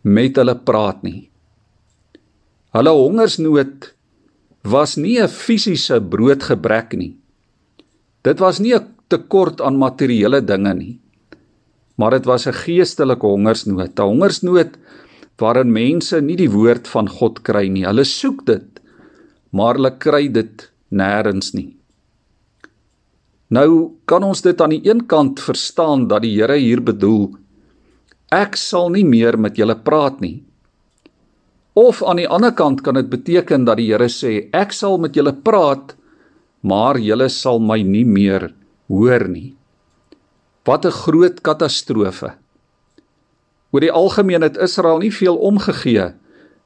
met 0.02 0.38
hulle 0.40 0.56
praat 0.64 1.02
nie. 1.04 1.28
Hulle 2.76 2.92
hongersnood 2.94 3.90
was 4.62 4.96
nie 4.96 5.18
'n 5.18 5.28
fisiese 5.28 6.00
broodgebrek 6.00 6.96
nie. 6.96 7.16
Dit 8.22 8.38
was 8.38 8.60
nie 8.60 8.74
'n 8.74 8.86
tekort 9.08 9.60
aan 9.60 9.76
materiële 9.78 10.40
dinge 10.44 10.74
nie. 10.74 10.98
Maar 11.96 12.10
dit 12.10 12.24
was 12.24 12.46
'n 12.46 12.52
geestelike 12.52 13.26
hongersnood, 13.26 13.98
'n 13.98 14.02
hongersnood 14.02 14.78
waarin 15.38 15.72
mense 15.72 16.20
nie 16.20 16.36
die 16.36 16.50
woord 16.50 16.88
van 16.88 17.08
God 17.08 17.42
kry 17.42 17.68
nie. 17.68 17.84
Hulle 17.84 18.04
soek 18.04 18.46
dit, 18.46 18.79
maar 19.50 19.78
hulle 19.78 19.92
kry 19.98 20.28
dit 20.28 20.66
nêrens 20.90 21.54
nie. 21.54 21.74
Nou 23.50 23.98
kan 24.06 24.22
ons 24.22 24.42
dit 24.42 24.60
aan 24.62 24.74
die 24.76 24.82
een 24.86 25.06
kant 25.10 25.40
verstaan 25.42 26.06
dat 26.10 26.22
die 26.22 26.36
Here 26.38 26.58
hier 26.58 26.82
bedoel 26.82 27.32
ek 28.30 28.54
sal 28.54 28.92
nie 28.94 29.04
meer 29.04 29.34
met 29.34 29.58
julle 29.58 29.74
praat 29.74 30.20
nie. 30.22 30.44
Of 31.74 32.02
aan 32.06 32.20
die 32.22 32.28
ander 32.30 32.54
kant 32.54 32.84
kan 32.86 32.94
dit 32.94 33.08
beteken 33.10 33.66
dat 33.66 33.80
die 33.82 33.88
Here 33.90 34.06
sê 34.06 34.50
ek 34.54 34.74
sal 34.76 35.00
met 35.02 35.18
julle 35.18 35.34
praat 35.34 35.96
maar 36.62 36.98
julle 37.00 37.28
sal 37.32 37.58
my 37.58 37.80
nie 37.82 38.04
meer 38.04 38.52
hoor 38.88 39.26
nie. 39.28 39.56
Wat 40.64 40.84
'n 40.86 40.92
groot 40.92 41.40
katastrofe. 41.42 42.36
Oor 43.72 43.80
die 43.80 43.92
algemeen 43.92 44.42
het 44.42 44.56
Israel 44.56 44.98
nie 44.98 45.10
veel 45.10 45.36
omgegee 45.36 46.12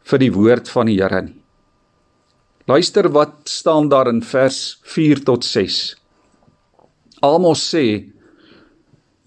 vir 0.05 0.19
die 0.19 0.33
woord 0.33 0.69
van 0.69 0.87
die 0.87 1.01
Here 1.01 1.23
nie. 1.23 1.44
Luister 2.65 3.11
wat 3.13 3.45
staan 3.45 3.91
daar 3.93 4.09
in 4.09 4.23
vers 4.25 4.79
4 4.89 5.21
tot 5.25 5.45
6. 5.45 5.97
Amos 7.21 7.61
sê 7.61 8.09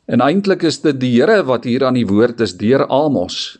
en 0.09 0.23
eintlik 0.25 0.63
is 0.65 0.79
dit 0.81 0.97
die 0.97 1.11
Here 1.19 1.43
wat 1.45 1.67
hier 1.69 1.85
aan 1.85 1.99
die 1.99 2.07
woord 2.09 2.41
is 2.41 2.55
deur 2.57 2.87
Amos. 2.89 3.59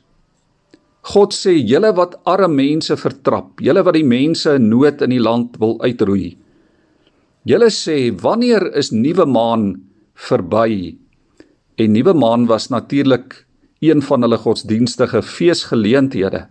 God 1.14 1.38
sê 1.38 1.54
julle 1.62 1.94
wat 1.94 2.18
arme 2.26 2.58
mense 2.58 2.98
vertrap, 2.98 3.62
julle 3.62 3.86
wat 3.86 4.00
die 4.00 4.08
mense 4.08 4.56
in 4.58 4.66
nood 4.72 5.04
in 5.06 5.14
die 5.14 5.22
land 5.22 5.62
wil 5.62 5.78
uitroei. 5.86 6.34
Julle 7.46 7.70
sê 7.70 8.10
wanneer 8.18 8.72
is 8.74 8.90
nuwe 8.90 9.30
maan 9.30 9.76
verby? 10.18 10.98
En 11.78 11.94
nuwe 11.94 12.18
maan 12.18 12.50
was 12.50 12.72
natuurlik 12.74 13.44
een 13.86 14.02
van 14.02 14.26
hulle 14.26 14.42
godsdienstige 14.42 15.22
feesgeleenthede. 15.22 16.48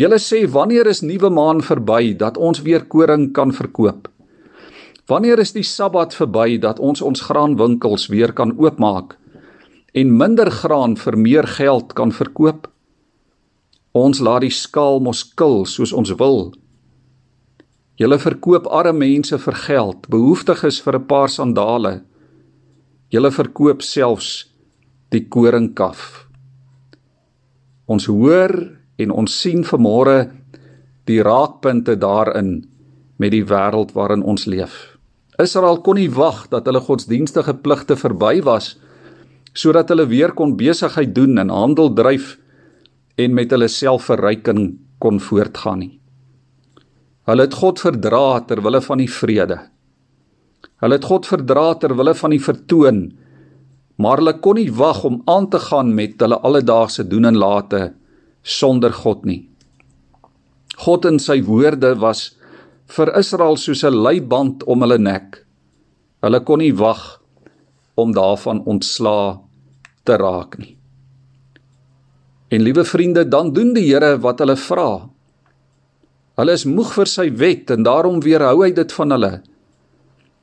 Julle 0.00 0.16
sê 0.16 0.46
wanneer 0.48 0.88
is 0.88 1.02
nuwe 1.04 1.28
maan 1.28 1.60
verby 1.60 2.14
dat 2.16 2.38
ons 2.40 2.62
weer 2.64 2.86
koring 2.88 3.28
kan 3.36 3.52
verkoop? 3.52 4.08
Wanneer 5.06 5.42
is 5.42 5.52
die 5.52 5.66
Sabbat 5.66 6.14
verby 6.16 6.56
dat 6.62 6.80
ons 6.80 7.02
ons 7.04 7.20
graanwinkels 7.28 8.08
weer 8.08 8.32
kan 8.32 8.54
oopmaak 8.56 9.18
en 9.92 10.14
minder 10.16 10.48
graan 10.48 10.96
vir 10.96 11.18
meer 11.20 11.46
geld 11.58 11.92
kan 11.92 12.14
verkoop? 12.16 12.70
Ons 13.92 14.22
laat 14.24 14.46
die 14.46 14.54
skaal 14.54 15.02
mos 15.04 15.26
kil 15.36 15.66
soos 15.68 15.92
ons 15.92 16.14
wil. 16.16 16.54
Julle 18.00 18.16
verkoop 18.16 18.64
arme 18.72 19.04
mense 19.04 19.36
vir 19.36 19.56
geld, 19.68 20.08
behoeftiges 20.08 20.80
vir 20.80 20.96
'n 20.96 21.06
paar 21.06 21.28
sandale. 21.28 22.00
Julle 23.12 23.30
verkoop 23.30 23.82
selfs 23.82 24.48
die 25.10 25.28
koringkaf. 25.28 26.26
Ons 27.86 28.06
hoor 28.06 28.81
en 29.02 29.10
ons 29.10 29.40
sien 29.42 29.64
vanmôre 29.66 30.30
die 31.10 31.20
raakpunte 31.22 31.96
daarin 31.98 32.62
met 33.18 33.34
die 33.34 33.44
wêreld 33.46 33.92
waarin 33.96 34.22
ons 34.22 34.46
leef. 34.46 34.96
Israel 35.42 35.80
kon 35.82 35.98
nie 35.98 36.10
wag 36.12 36.46
dat 36.52 36.68
hulle 36.68 36.82
godsdienstige 36.84 37.54
pligte 37.64 37.96
verby 37.98 38.40
was 38.46 38.76
sodat 39.52 39.90
hulle 39.92 40.06
weer 40.08 40.32
kon 40.32 40.54
besigheid 40.56 41.12
doen 41.14 41.36
en 41.38 41.50
handel 41.52 41.90
dryf 41.92 42.36
en 43.20 43.34
met 43.36 43.50
hulle 43.52 43.68
selfverryking 43.68 44.62
kon 45.02 45.18
voortgaan 45.20 45.82
nie. 45.82 45.92
Hulle 47.28 47.46
het 47.46 47.56
God 47.58 47.82
verdra 47.82 48.40
ter 48.48 48.62
wille 48.64 48.80
van 48.82 49.02
die 49.02 49.10
vrede. 49.10 49.58
Hulle 50.82 50.96
het 50.98 51.06
God 51.06 51.28
verdra 51.28 51.74
ter 51.78 51.92
wille 51.98 52.14
van 52.18 52.32
die 52.34 52.42
vertoon, 52.42 53.02
maar 54.02 54.22
hulle 54.22 54.34
kon 54.42 54.58
nie 54.58 54.70
wag 54.72 55.04
om 55.06 55.20
aan 55.30 55.50
te 55.52 55.60
gaan 55.62 55.92
met 55.94 56.16
hulle 56.22 56.40
alledaagse 56.42 57.04
doen 57.06 57.28
en 57.28 57.38
late 57.38 57.82
sonder 58.42 58.92
God 58.92 59.24
nie. 59.24 59.48
God 60.82 61.06
in 61.06 61.18
sy 61.22 61.40
woorde 61.46 61.94
was 62.00 62.32
vir 62.92 63.12
Israel 63.18 63.56
soos 63.56 63.84
'n 63.84 64.02
leiband 64.02 64.64
om 64.64 64.82
hulle 64.82 64.98
nek. 64.98 65.44
Hulle 66.22 66.40
kon 66.40 66.58
nie 66.58 66.72
wag 66.72 67.20
om 67.96 68.12
daarvan 68.12 68.64
ontslaa 68.64 69.40
te 70.04 70.16
raak 70.16 70.58
nie. 70.58 70.76
En 72.50 72.62
liewe 72.62 72.84
vriende, 72.84 73.24
dan 73.28 73.52
doen 73.52 73.72
die 73.74 73.86
Here 73.86 74.18
wat 74.18 74.38
hulle 74.38 74.56
vra. 74.56 75.08
Hulle 76.36 76.52
is 76.52 76.64
moeg 76.64 76.92
vir 76.92 77.06
sy 77.06 77.30
wet 77.30 77.70
en 77.70 77.82
daarom 77.82 78.20
weerhou 78.20 78.64
hy 78.64 78.72
dit 78.72 78.92
van 78.92 79.10
hulle 79.10 79.42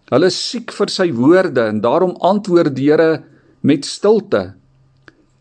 Hulle 0.09 0.29
is 0.31 0.37
siek 0.37 0.71
vir 0.73 0.89
sy 0.89 1.11
woorde 1.13 1.67
en 1.69 1.81
daarom 1.83 2.15
antwoord 2.25 2.73
die 2.77 2.89
Here 2.89 3.23
met 3.61 3.85
stilte. 3.85 4.55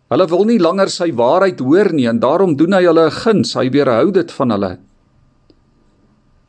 Hulle 0.08 0.26
wil 0.30 0.46
nie 0.48 0.60
langer 0.60 0.88
sy 0.88 1.10
waarheid 1.12 1.60
hoor 1.60 1.90
nie 1.92 2.06
en 2.08 2.20
daarom 2.20 2.56
doen 2.56 2.72
hy 2.72 2.84
hulle 2.86 3.08
'n 3.08 3.18
guns, 3.22 3.54
hy 3.54 3.68
weerhou 3.68 4.10
dit 4.12 4.30
van 4.32 4.50
hulle. 4.50 4.78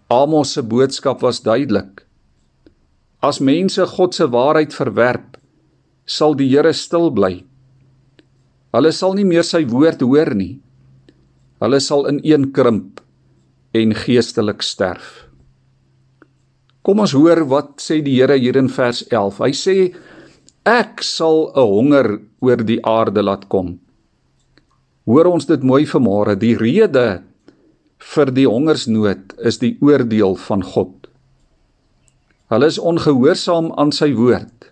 Amos 0.09 0.53
se 0.53 0.61
boodskap 0.61 1.21
was 1.21 1.41
duidelik. 1.41 2.05
As 3.21 3.39
mense 3.39 3.85
God 3.85 4.15
se 4.15 4.25
waarheid 4.27 4.73
verwerp, 4.73 5.37
sal 6.05 6.33
die 6.33 6.47
Here 6.49 6.73
stil 6.73 7.11
bly. 7.11 7.43
Hulle 8.73 8.91
sal 8.91 9.13
nie 9.13 9.25
meer 9.25 9.43
sy 9.43 9.65
woord 9.65 10.01
hoor 10.01 10.33
nie. 10.33 10.61
Hulle 11.59 11.79
sal 11.79 12.07
ineenkrimp 12.07 13.01
en 13.73 13.93
geestelik 13.93 14.63
sterf. 14.63 15.27
Kom 16.81 16.99
ons 17.03 17.13
hoor 17.13 17.43
wat 17.51 17.83
sê 17.83 17.99
die 18.01 18.15
Here 18.17 18.37
hier 18.39 18.57
in 18.57 18.69
vers 18.69 19.03
11. 19.11 19.41
Hy 19.43 19.51
sê 19.51 19.75
ek 20.69 21.01
sal 21.01 21.49
'n 21.55 21.65
honger 21.73 22.07
oor 22.45 22.61
die 22.71 22.81
aarde 22.85 23.21
laat 23.23 23.49
kom. 23.49 23.79
Hoor 25.09 25.25
ons 25.25 25.45
dit 25.45 25.63
mooi 25.63 25.85
vanmôre, 25.85 26.35
die 26.37 26.55
rede 26.55 27.23
vir 28.13 28.31
die 28.31 28.47
hongersnood 28.47 29.33
is 29.49 29.57
die 29.57 29.77
oordeel 29.81 30.35
van 30.35 30.61
God. 30.63 31.09
Hulle 32.49 32.67
is 32.69 32.79
ongehoorsaam 32.79 33.71
aan 33.77 33.91
sy 33.91 34.13
woord. 34.13 34.69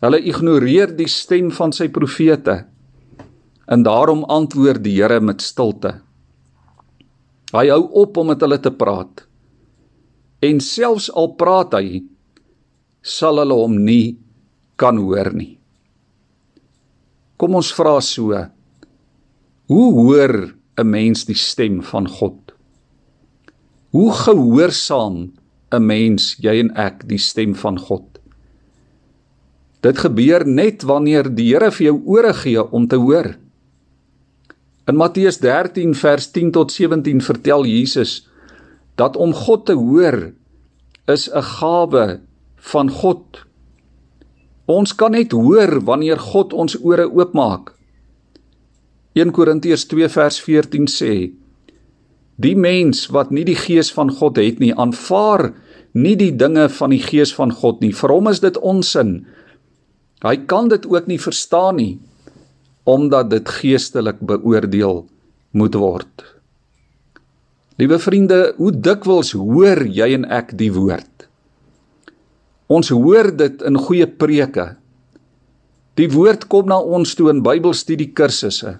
Hulle 0.00 0.20
ignoreer 0.20 0.96
die 0.96 1.08
stem 1.08 1.50
van 1.50 1.72
sy 1.72 1.88
profete. 1.88 2.64
En 3.68 3.84
daarom 3.84 4.24
antwoord 4.24 4.82
die 4.84 4.96
Here 4.96 5.20
met 5.20 5.40
stilte. 5.40 6.00
Hy 7.52 7.68
hou 7.68 7.84
op 8.02 8.16
om 8.16 8.26
met 8.26 8.40
hulle 8.40 8.58
te 8.60 8.72
praat. 8.72 9.24
En 10.42 10.60
selfs 10.60 11.10
al 11.12 11.32
praat 11.40 11.72
hy, 11.72 12.02
sal 13.00 13.38
hulle 13.40 13.54
hom 13.54 13.78
nie 13.84 14.23
kan 14.76 14.98
hoor 14.98 15.32
nie. 15.34 15.58
Kom 17.36 17.54
ons 17.54 17.72
vra 17.74 18.00
so: 18.00 18.32
Hoe 19.68 19.88
hoor 19.92 20.54
'n 20.78 20.90
mens 20.90 21.24
die 21.24 21.38
stem 21.38 21.82
van 21.82 22.08
God? 22.08 22.52
Hoe 23.90 24.12
gehoorsaam 24.12 25.32
'n 25.72 25.86
mens, 25.86 26.36
jy 26.38 26.60
en 26.60 26.70
ek, 26.76 27.06
die 27.08 27.18
stem 27.18 27.54
van 27.54 27.78
God? 27.78 28.18
Dit 29.80 29.98
gebeur 29.98 30.46
net 30.46 30.82
wanneer 30.82 31.28
die 31.28 31.52
Here 31.52 31.70
vir 31.70 31.86
jou 31.86 32.02
ore 32.06 32.32
gee 32.32 32.62
om 32.72 32.88
te 32.88 32.96
hoor. 32.96 33.36
In 34.88 34.96
Matteus 34.96 35.38
13 35.38 35.94
vers 35.94 36.30
10 36.32 36.52
tot 36.52 36.72
17 36.72 37.20
vertel 37.20 37.64
Jesus 37.64 38.28
dat 38.96 39.16
om 39.16 39.32
God 39.32 39.66
te 39.66 39.76
hoor 39.76 40.32
is 41.06 41.28
'n 41.28 41.42
gawe 41.42 42.20
van 42.56 42.90
God. 42.90 43.44
Ons 44.70 44.94
kan 44.96 45.12
net 45.12 45.34
hoor 45.36 45.82
wanneer 45.84 46.20
God 46.20 46.54
ons 46.56 46.76
ore 46.80 47.04
oopmaak. 47.04 47.74
1 49.14 49.30
Korintiërs 49.36 49.84
2 49.90 50.08
vers 50.08 50.40
14 50.40 50.88
sê: 50.88 51.12
Die 52.40 52.56
mens 52.56 53.06
wat 53.12 53.30
nie 53.30 53.44
die 53.44 53.58
gees 53.58 53.92
van 53.92 54.10
God 54.10 54.40
het 54.40 54.58
nie, 54.58 54.72
aanvaar 54.72 55.52
nie 55.92 56.16
die 56.16 56.32
dinge 56.32 56.68
van 56.72 56.90
die 56.90 57.02
gees 57.02 57.34
van 57.36 57.52
God 57.52 57.84
nie. 57.84 57.92
Vir 57.92 58.10
hom 58.10 58.32
is 58.32 58.40
dit 58.40 58.56
onsin. 58.58 59.26
Hy 60.24 60.36
kan 60.48 60.72
dit 60.72 60.86
ook 60.88 61.06
nie 61.06 61.20
verstaan 61.20 61.76
nie 61.78 61.94
omdat 62.84 63.30
dit 63.30 63.48
geestelik 63.48 64.18
beoordeel 64.20 65.06
moet 65.56 65.76
word. 65.80 66.24
Liewe 67.80 67.96
vriende, 67.96 68.52
hoe 68.58 68.72
dikwels 68.76 69.32
hoor 69.32 69.80
jy 69.88 70.10
en 70.18 70.26
ek 70.28 70.52
die 70.60 70.68
woord? 70.74 71.13
Ons 72.72 72.88
hoor 72.88 73.28
dit 73.36 73.62
in 73.62 73.76
goeie 73.76 74.06
preke. 74.08 74.74
Die 76.00 76.08
woord 76.10 76.46
kom 76.48 76.70
na 76.70 76.78
ons 76.80 77.12
toe 77.14 77.28
in 77.30 77.42
Bybelstudie 77.44 78.12
kursusse. 78.16 78.78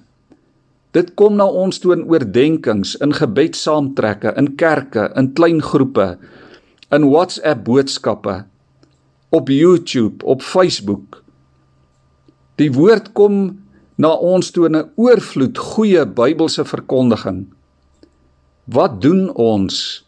Dit 0.95 1.13
kom 1.19 1.37
na 1.37 1.45
ons 1.45 1.81
toe 1.83 1.93
in 1.97 2.07
oordeenkings, 2.09 2.95
in 3.03 3.13
gebedsaamtrekke, 3.13 4.33
in 4.39 4.55
kerke, 4.57 5.09
in 5.19 5.33
klein 5.35 5.61
groepe, 5.63 6.15
in 6.95 7.09
WhatsApp 7.11 7.65
boodskappe, 7.67 8.45
op 9.35 9.51
YouTube, 9.51 10.23
op 10.25 10.43
Facebook. 10.43 11.21
Die 12.63 12.71
woord 12.73 13.11
kom 13.19 13.59
na 13.99 14.15
ons 14.15 14.51
toe 14.51 14.69
'n 14.69 14.91
oorvloed 14.97 15.59
goeie 15.59 16.07
Bybelse 16.07 16.65
verkondiging. 16.65 17.47
Wat 18.65 19.03
doen 19.03 19.35
ons 19.35 20.07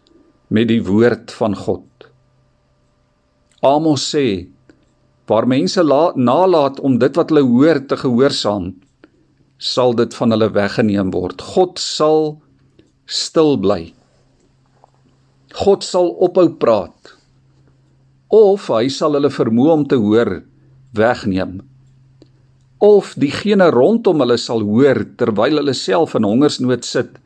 met 0.49 0.69
die 0.69 0.83
woord 0.83 1.33
van 1.33 1.57
God? 1.57 1.87
Amos 3.67 4.07
sê: 4.13 4.49
"Waar 5.29 5.47
mense 5.47 5.83
nalat 5.83 6.81
om 6.81 6.99
dit 7.03 7.17
wat 7.19 7.31
hulle 7.31 7.45
hoor 7.53 7.79
te 7.89 7.97
gehoorsaam, 8.05 8.75
sal 9.59 9.95
dit 10.01 10.15
van 10.15 10.31
hulle 10.31 10.51
weggeneem 10.55 11.11
word. 11.11 11.43
God 11.55 11.79
sal 11.79 12.39
stil 13.07 13.57
bly. 13.59 13.95
God 15.65 15.83
sal 15.83 16.13
ophou 16.27 16.49
praat 16.63 17.15
of 18.29 18.69
hy 18.69 18.89
sal 18.91 19.15
hulle 19.17 19.31
vermoë 19.31 19.73
om 19.79 19.89
te 19.89 19.97
hoor 19.97 20.31
wegneem." 20.93 21.63
of 22.79 23.15
diegene 23.17 23.71
rondom 23.73 24.21
hulle 24.21 24.37
sal 24.37 24.61
hoor 24.65 25.01
terwyl 25.17 25.61
hulle 25.61 25.75
self 25.75 26.15
in 26.19 26.27
hongersnood 26.29 26.85
sit 26.85 27.17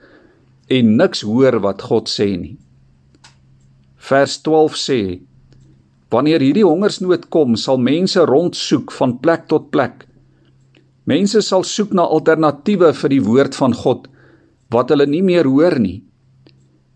en 0.70 0.92
niks 0.96 1.24
hoor 1.26 1.58
wat 1.64 1.82
God 1.82 2.06
sê 2.08 2.28
nie. 2.38 2.56
Vers 4.10 4.38
12 4.46 4.78
sê: 4.78 5.00
Wanneer 6.10 6.42
hierdie 6.42 6.66
hongersnood 6.66 7.28
kom, 7.30 7.54
sal 7.54 7.78
mense 7.78 8.22
rondsoek 8.26 8.90
van 8.98 9.18
plek 9.22 9.46
tot 9.50 9.70
plek. 9.70 10.06
Mense 11.06 11.42
sal 11.42 11.62
soek 11.66 11.94
na 11.94 12.04
alternatiewe 12.06 12.90
vir 12.98 13.12
die 13.14 13.22
woord 13.24 13.56
van 13.58 13.74
God 13.74 14.08
wat 14.70 14.90
hulle 14.92 15.06
nie 15.10 15.22
meer 15.26 15.48
hoor 15.50 15.78
nie. 15.82 16.00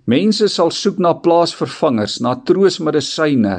Mense 0.06 0.46
sal 0.52 0.70
soek 0.74 1.00
na 1.02 1.14
plaasvervangers, 1.18 2.20
na 2.22 2.34
troosmedisyne. 2.46 3.54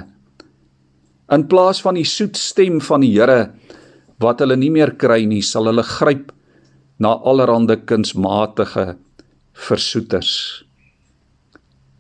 In 1.34 1.48
plaas 1.50 1.82
van 1.84 1.98
die 1.98 2.06
soet 2.08 2.38
stem 2.38 2.78
van 2.86 3.04
die 3.04 3.16
Here 3.16 3.56
wat 4.22 4.40
hulle 4.44 4.56
nie 4.56 4.70
meer 4.72 4.94
kry 4.96 5.26
nie, 5.28 5.42
sal 5.44 5.68
hulle 5.68 5.84
gryp 5.84 6.30
na 7.02 7.16
allerlei 7.18 7.76
kunsmatige 7.84 8.96
versoeters. 9.68 10.32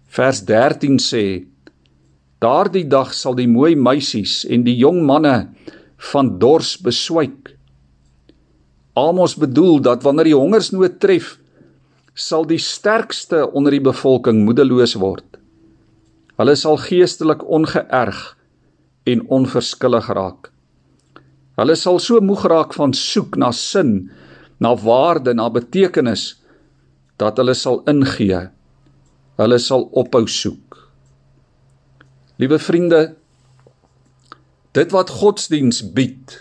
Vers 0.07 0.45
13 0.47 1.01
sê: 1.03 1.25
Daardie 2.45 2.85
dag 2.85 3.09
sal 3.17 3.33
die 3.39 3.47
mooi 3.49 3.73
meisies 3.73 4.43
en 4.45 4.65
die 4.67 4.75
jong 4.77 4.99
manne 5.07 5.35
van 6.11 6.35
dors 6.41 6.75
beswyk. 6.77 7.55
Amos 8.93 9.33
bedoel 9.41 9.81
dat 9.87 10.05
wanneer 10.05 10.29
die 10.29 10.37
hongersnood 10.37 10.99
tref, 11.01 11.35
sal 12.13 12.45
die 12.47 12.61
sterkste 12.61 13.41
onder 13.49 13.73
die 13.73 13.83
bevolking 13.83 14.43
moedeloos 14.45 14.93
word. 15.01 15.25
Hulle 16.37 16.55
sal 16.59 16.77
geestelik 16.83 17.41
ongeërg 17.57 18.21
en 19.09 19.25
onverskillig 19.39 20.11
raak. 20.15 20.51
Hulle 21.59 21.75
sal 21.79 21.99
so 22.03 22.21
moeg 22.21 22.45
raak 22.51 22.75
van 22.77 22.93
soek 22.95 23.39
na 23.41 23.49
sin, 23.55 24.11
na 24.59 24.75
waarde, 24.85 25.33
na 25.33 25.49
betekenis 25.49 26.35
dat 27.19 27.39
hulle 27.41 27.55
sal 27.57 27.81
ingee. 27.89 28.45
Hulle 29.39 29.59
sal 29.59 29.89
ophou 29.97 30.27
soek. 30.29 30.64
Liewe 32.37 32.59
vriende, 32.59 33.15
dit 34.75 34.91
wat 34.91 35.09
godsdiens 35.09 35.81
bied 35.95 36.35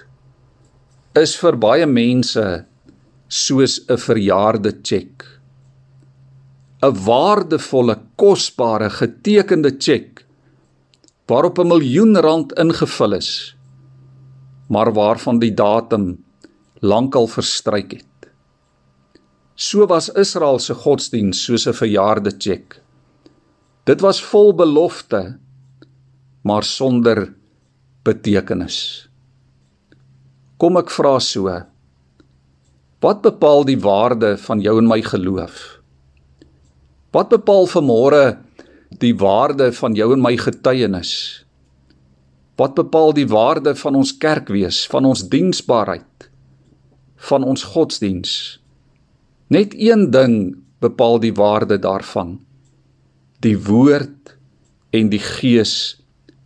is 1.15 1.37
vir 1.39 1.55
baie 1.57 1.87
mense 1.87 2.65
soos 3.29 3.81
'n 3.89 3.99
verjaarde 4.07 4.73
tjek. 4.83 5.23
'n 6.83 6.95
Waardevolle, 7.07 7.97
kosbare, 8.17 8.91
getekende 8.91 9.77
tjek 9.79 10.27
waarop 11.27 11.59
'n 11.59 11.69
miljoen 11.69 12.17
rand 12.17 12.53
ingevul 12.59 13.13
is 13.13 13.55
maar 14.67 14.93
waarvan 14.93 15.39
die 15.39 15.55
datum 15.55 16.25
lankal 16.81 17.27
verstryk 17.27 17.93
het. 17.93 18.29
So 19.55 19.87
was 19.87 20.11
Israel 20.19 20.59
se 20.59 20.75
godsdiens 20.75 21.45
soos 21.45 21.67
'n 21.67 21.73
verjaarde 21.73 22.37
tjek. 22.37 22.81
Dit 23.85 24.01
was 24.01 24.25
vol 24.25 24.55
belofte, 24.55 25.39
maar 26.45 26.65
sonder 26.69 27.31
betekenis. 28.05 29.09
Kom 30.61 30.77
ek 30.77 30.93
vra 30.93 31.17
so: 31.25 31.49
Wat 33.05 33.23
bepaal 33.25 33.65
die 33.69 33.81
waarde 33.81 34.37
van 34.45 34.61
jou 34.65 34.77
en 34.81 34.89
my 34.89 35.01
geloof? 35.05 35.63
Wat 37.17 37.33
bepaal 37.33 37.69
vanmôre 37.71 38.25
die 39.01 39.15
waarde 39.17 39.71
van 39.73 39.97
jou 39.97 40.11
en 40.13 40.23
my 40.23 40.35
getuienis? 40.37 41.15
Wat 42.61 42.77
bepaal 42.77 43.17
die 43.17 43.27
waarde 43.27 43.75
van 43.75 43.97
ons 43.99 44.13
kerkwees, 44.21 44.85
van 44.93 45.09
ons 45.09 45.25
diensbaarheid, 45.33 46.29
van 47.31 47.43
ons 47.43 47.65
godsdiens? 47.75 48.61
Net 49.49 49.75
een 49.75 50.11
ding 50.13 50.37
bepaal 50.85 51.19
die 51.25 51.35
waarde 51.35 51.81
daarvan: 51.81 52.37
die 53.41 53.57
woord 53.57 54.37
en 54.93 55.09
die 55.09 55.23
gees 55.23 56.04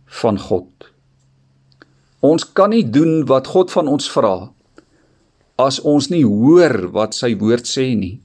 van 0.09 0.39
God. 0.39 0.89
Ons 2.19 2.43
kan 2.43 2.73
nie 2.73 2.83
doen 2.83 3.23
wat 3.29 3.47
God 3.47 3.71
van 3.71 3.87
ons 3.87 4.09
vra 4.11 4.49
as 5.59 5.79
ons 5.83 6.07
nie 6.11 6.23
hoor 6.23 6.89
wat 6.95 7.15
sy 7.15 7.33
woord 7.39 7.67
sê 7.67 7.91
nie. 7.99 8.19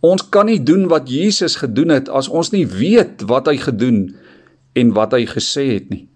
Ons 0.00 0.24
kan 0.32 0.48
nie 0.48 0.60
doen 0.64 0.86
wat 0.88 1.10
Jesus 1.12 1.58
gedoen 1.60 1.92
het 1.92 2.08
as 2.08 2.28
ons 2.28 2.52
nie 2.54 2.64
weet 2.64 3.26
wat 3.28 3.50
hy 3.50 3.58
gedoen 3.60 4.06
en 4.80 4.94
wat 4.96 5.12
hy 5.12 5.26
gesê 5.28 5.66
het 5.74 5.90
nie. 5.92 6.06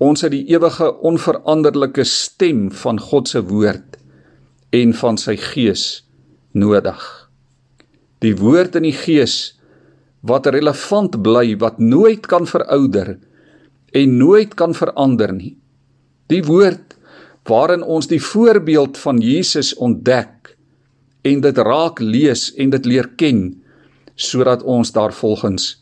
Ons 0.00 0.22
het 0.24 0.32
die 0.32 0.46
ewige 0.48 0.86
onveranderlike 1.04 2.06
stem 2.08 2.68
van 2.72 3.02
God 3.02 3.28
se 3.28 3.42
woord 3.44 3.98
en 4.72 4.94
van 4.96 5.18
sy 5.20 5.34
gees 5.36 6.04
nodig. 6.54 7.02
Die 8.22 8.36
woord 8.38 8.78
en 8.78 8.86
die 8.86 8.96
gees 8.96 9.58
wat 10.26 10.46
relevant 10.52 11.16
bly, 11.22 11.56
wat 11.60 11.78
nooit 11.78 12.26
kan 12.28 12.46
verouder 12.46 13.16
en 13.96 14.16
nooit 14.16 14.54
kan 14.54 14.74
verander 14.76 15.32
nie. 15.34 15.56
Die 16.30 16.42
woord 16.46 16.96
waarin 17.48 17.82
ons 17.82 18.06
die 18.06 18.20
voorbeeld 18.22 18.98
van 19.00 19.18
Jesus 19.18 19.72
ontdek 19.74 20.54
en 21.26 21.40
dit 21.40 21.58
raak 21.58 22.00
lees 22.00 22.50
en 22.54 22.70
dit 22.70 22.86
leer 22.86 23.08
ken 23.16 23.42
sodat 24.14 24.62
ons 24.62 24.92
daarvolgens 24.92 25.72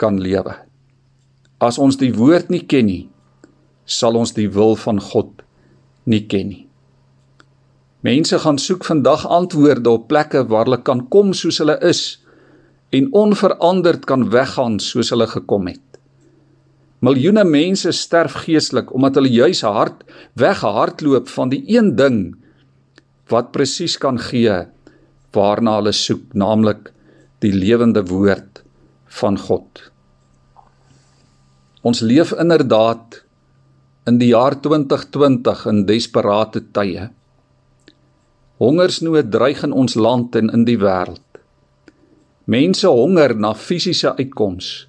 kan 0.00 0.20
lewe. 0.22 0.54
As 1.60 1.78
ons 1.78 1.98
die 2.00 2.12
woord 2.14 2.48
nie 2.48 2.62
ken 2.64 2.86
nie, 2.88 3.04
sal 3.84 4.16
ons 4.16 4.32
die 4.32 4.48
wil 4.54 4.76
van 4.78 5.00
God 5.02 5.42
nie 6.08 6.22
ken 6.30 6.48
nie. 6.54 6.64
Mense 8.06 8.38
gaan 8.40 8.56
soek 8.56 8.86
vandag 8.88 9.26
antwoorde 9.28 9.90
op 9.90 10.06
plekke 10.08 10.46
waar 10.48 10.64
hulle 10.64 10.80
kan 10.86 11.02
kom 11.12 11.34
soos 11.36 11.58
hulle 11.60 11.76
is 11.84 12.19
en 12.90 13.12
onveranderd 13.14 14.04
kan 14.04 14.26
weggaan 14.30 14.80
soos 14.82 15.12
hulle 15.14 15.28
gekom 15.30 15.68
het. 15.70 15.84
Miljoene 17.00 17.46
mense 17.48 17.92
sterf 17.96 18.42
geestelik 18.44 18.90
omdat 18.94 19.16
hulle 19.16 19.32
juis 19.32 19.62
hard 19.64 20.02
weggehardloop 20.40 21.30
van 21.32 21.52
die 21.52 21.62
een 21.70 21.94
ding 21.96 22.18
wat 23.32 23.52
presies 23.54 23.96
kan 24.02 24.18
gee 24.20 24.58
waarna 25.32 25.76
hulle 25.78 25.94
soek, 25.94 26.34
naamlik 26.34 26.90
die 27.40 27.52
lewende 27.54 28.02
woord 28.10 28.60
van 29.20 29.38
God. 29.38 29.86
Ons 31.86 32.02
leef 32.04 32.34
inderdaad 32.36 33.22
in 34.10 34.18
die 34.20 34.32
jaar 34.34 34.58
2020 34.60 35.64
in 35.70 35.84
desperate 35.88 36.64
tye. 36.76 37.08
Hongersnood 38.60 39.30
dreig 39.32 39.62
in 39.64 39.72
ons 39.72 39.96
land 39.96 40.36
en 40.36 40.52
in 40.52 40.66
die 40.68 40.76
wêreld. 40.80 41.29
Mense 42.48 42.88
honger 42.88 43.34
na 43.36 43.52
fisiese 43.52 44.14
uitkoms. 44.16 44.86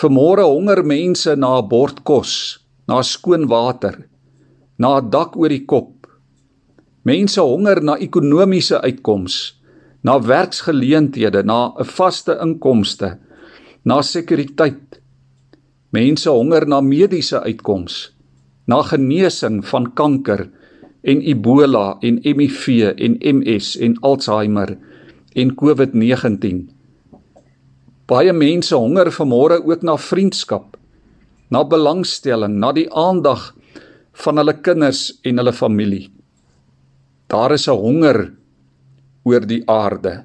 Vermôre 0.00 0.44
honger 0.48 0.80
mense 0.82 1.36
na 1.36 1.60
'n 1.60 1.68
bord 1.68 2.00
kos, 2.04 2.58
na 2.88 3.02
skoon 3.02 3.44
water, 3.48 4.08
na 4.78 4.96
'n 4.96 5.10
dak 5.10 5.36
oor 5.36 5.48
die 5.48 5.66
kop. 5.66 6.06
Mense 7.04 7.40
honger 7.40 7.82
na 7.82 7.96
ekonomiese 7.96 8.80
uitkoms, 8.80 9.52
na 10.02 10.18
werksgeleenthede, 10.18 11.44
na 11.44 11.72
'n 11.76 11.84
vaste 11.84 12.32
inkomste, 12.40 13.18
na 13.84 14.00
sekuriteit. 14.02 15.00
Mense 15.92 16.30
honger 16.30 16.66
na 16.66 16.80
mediese 16.80 17.38
uitkoms, 17.44 18.12
na 18.66 18.82
genesing 18.82 19.62
van 19.64 19.92
kanker 19.92 20.48
en 21.04 21.20
Ebola 21.20 21.98
en 22.00 22.18
HIV 22.22 22.94
en 22.96 23.18
MS 23.20 23.76
en 23.76 24.00
Alzheimer 24.00 24.78
en 25.36 25.52
COVID-19. 25.52 26.64
Baie 28.08 28.32
mense 28.32 28.74
honger 28.74 29.10
vanmôre 29.12 29.58
ook 29.66 29.82
na 29.84 29.96
vriendskap, 30.00 30.76
na 31.52 31.62
belangstelling, 31.66 32.56
na 32.62 32.72
die 32.72 32.86
aandag 32.94 33.50
van 34.24 34.40
hulle 34.40 34.54
kinders 34.64 35.10
en 35.26 35.42
hulle 35.42 35.52
familie. 35.52 36.08
Daar 37.28 37.52
is 37.52 37.68
'n 37.68 37.76
honger 37.76 38.32
oor 39.24 39.46
die 39.46 39.62
aarde. 39.66 40.24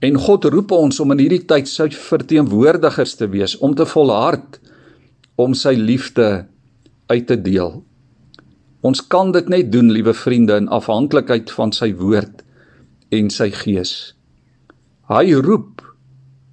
En 0.00 0.18
God 0.18 0.44
roep 0.44 0.70
ons 0.70 1.00
om 1.00 1.10
in 1.10 1.18
hierdie 1.18 1.46
tyd 1.46 1.68
sy 1.68 1.88
verteenwoordigers 1.88 3.14
te 3.14 3.26
wees, 3.26 3.56
om 3.58 3.74
te 3.74 3.86
volhard 3.86 4.60
om 5.36 5.54
sy 5.54 5.74
liefde 5.74 6.46
uit 7.06 7.26
te 7.26 7.36
deel. 7.36 7.82
Ons 8.82 9.00
kan 9.00 9.32
dit 9.32 9.48
net 9.48 9.72
doen, 9.72 9.90
liewe 9.90 10.14
vriende, 10.14 10.56
in 10.56 10.68
afhanklikheid 10.68 11.50
van 11.50 11.72
sy 11.72 11.94
woord 11.94 12.42
en 13.12 13.30
sy 13.30 13.50
gees. 13.54 14.12
Hy 15.12 15.34
roep 15.44 15.82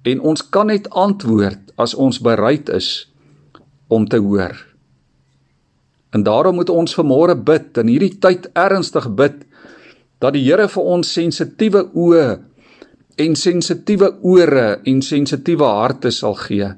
en 0.08 0.20
ons 0.32 0.42
kan 0.52 0.70
net 0.72 0.88
antwoord 0.96 1.72
as 1.80 1.94
ons 1.94 2.20
bereid 2.22 2.68
is 2.72 3.08
om 3.88 4.06
te 4.08 4.20
hoor. 4.20 4.56
En 6.14 6.22
daarom 6.26 6.58
moet 6.58 6.70
ons 6.70 6.96
vanmôre 6.98 7.36
bid 7.36 7.78
en 7.80 7.90
hierdie 7.90 8.16
tyd 8.22 8.48
ernstig 8.58 9.08
bid 9.16 9.44
dat 10.20 10.34
die 10.36 10.44
Here 10.44 10.68
vir 10.68 10.88
ons 10.96 11.12
sensitiewe 11.16 11.86
oë 11.96 12.26
en 13.20 13.36
sensitiewe 13.36 14.12
ore 14.24 14.80
en 14.88 15.02
sensitiewe 15.04 15.66
harte 15.68 16.12
sal 16.14 16.36
gee. 16.40 16.68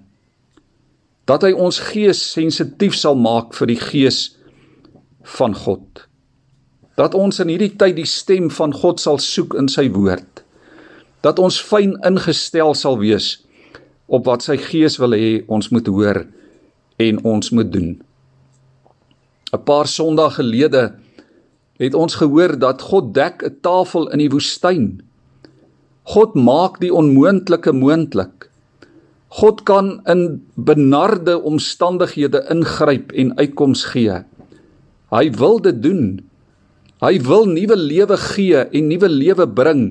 Dat 1.27 1.45
hy 1.47 1.53
ons 1.55 1.79
gees 1.93 2.23
sensitief 2.33 2.97
sal 2.99 3.19
maak 3.19 3.55
vir 3.55 3.71
die 3.71 3.81
gees 3.81 4.23
van 5.39 5.55
God. 5.55 6.07
Dat 6.97 7.15
ons 7.15 7.41
in 7.41 7.49
hierdie 7.49 7.73
tyd 7.77 7.97
die 7.97 8.09
stem 8.09 8.51
van 8.51 8.73
God 8.73 9.01
sal 9.01 9.19
soek 9.19 9.55
in 9.59 9.69
sy 9.69 9.89
woord. 9.93 10.43
Dat 11.23 11.39
ons 11.39 11.61
fyn 11.61 11.97
ingestel 12.07 12.75
sal 12.75 12.99
wees 13.01 13.39
op 14.13 14.27
wat 14.29 14.45
sy 14.45 14.59
gees 14.61 14.99
wil 15.01 15.15
hê 15.17 15.45
ons 15.49 15.71
moet 15.73 15.87
hoor 15.89 16.25
en 17.01 17.23
ons 17.25 17.51
moet 17.51 17.71
doen. 17.73 18.03
'n 19.53 19.65
Paar 19.65 19.87
Sondae 19.87 20.31
gelede 20.31 20.95
het 21.79 21.95
ons 21.95 22.15
gehoor 22.15 22.59
dat 22.59 22.83
God 22.83 23.15
dek 23.15 23.43
'n 23.43 23.57
tafel 23.61 24.11
in 24.13 24.19
die 24.19 24.31
woestyn 24.31 25.03
God 26.03 26.35
maak 26.35 26.81
die 26.83 26.91
onmoontlike 26.91 27.71
moontlik. 27.73 28.49
God 29.39 29.63
kan 29.65 30.01
in 30.11 30.43
benarde 30.59 31.39
omstandighede 31.39 32.43
ingryp 32.51 33.15
en 33.15 33.31
uitkoms 33.39 33.85
gee. 33.95 34.19
Hy 35.15 35.25
wil 35.39 35.61
dit 35.63 35.79
doen. 35.83 36.03
Hy 37.03 37.19
wil 37.27 37.49
nuwe 37.51 37.77
lewe 37.77 38.17
gee 38.31 38.61
en 38.63 38.87
nuwe 38.87 39.09
lewe 39.11 39.47
bring 39.51 39.87